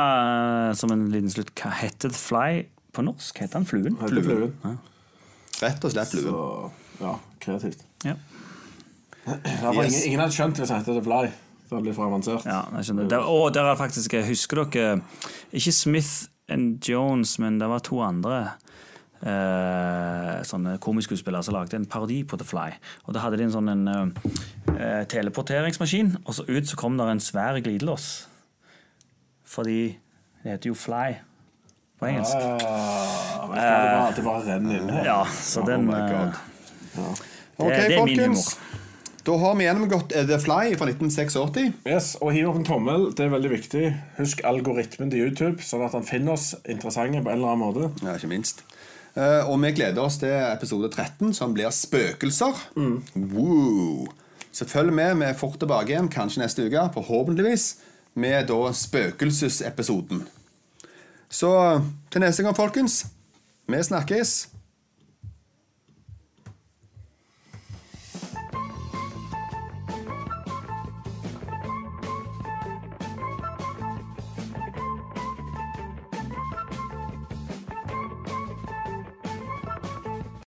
[0.79, 2.63] som en liten slutt, hva heter The Fly
[2.95, 3.41] på norsk?
[3.43, 3.97] Heter han Fluen?
[3.99, 4.77] Heter Fluen.
[5.63, 6.31] Rett og slett Fluen.
[6.31, 7.83] Så ja, kreativt.
[8.05, 8.15] Ja.
[9.25, 9.95] Det var Yes.
[9.95, 11.25] ingen, ingen hadde skjønt hvis det het The Fly.
[11.65, 12.45] Det hadde blitt for avansert.
[12.45, 13.09] Ja, jeg skjønner.
[13.09, 14.99] Der, og der er faktisk, husker dere
[15.51, 18.39] Ikke Smith and Jones, men det var to andre
[19.25, 22.69] eh, sånne komiskuespillere som lagde en parodi på The Fly.
[23.05, 23.87] Og Da hadde de en sånn en,
[24.75, 28.27] eh, teleporteringsmaskin, og så ut så kom det en svær glidelås.
[29.45, 29.97] Fordi
[30.43, 31.17] det heter jo Fly
[31.99, 32.35] på engelsk.
[32.35, 35.05] Ah, det bare, det bare renner inn her.
[35.05, 36.33] Ja, så den my eh, God.
[36.95, 37.21] det,
[37.57, 38.74] Ok, det er min humor.
[39.25, 41.71] Da har vi gjennomgått The Fly fra 1986.
[41.89, 43.87] Yes, og hiv opp en tommel, det er veldig viktig.
[44.19, 47.89] Husk algoritmen til YouTube, sånn at han finner oss interessante på en eller annen måte.
[48.05, 48.61] Ja, ikke minst.
[49.17, 52.61] Eh, og vi gleder oss til episode 13, som blir spøkelser.
[53.33, 54.05] Woo.
[54.53, 55.17] Så følg med.
[55.17, 57.69] Vi er fort tilbake igjen, kanskje neste uke, forhåpentligvis,
[58.21, 60.21] med da spøkelsesepisoden.
[61.33, 61.55] Så
[62.13, 63.07] til neste gang, folkens.
[63.65, 64.37] Vi snakkes.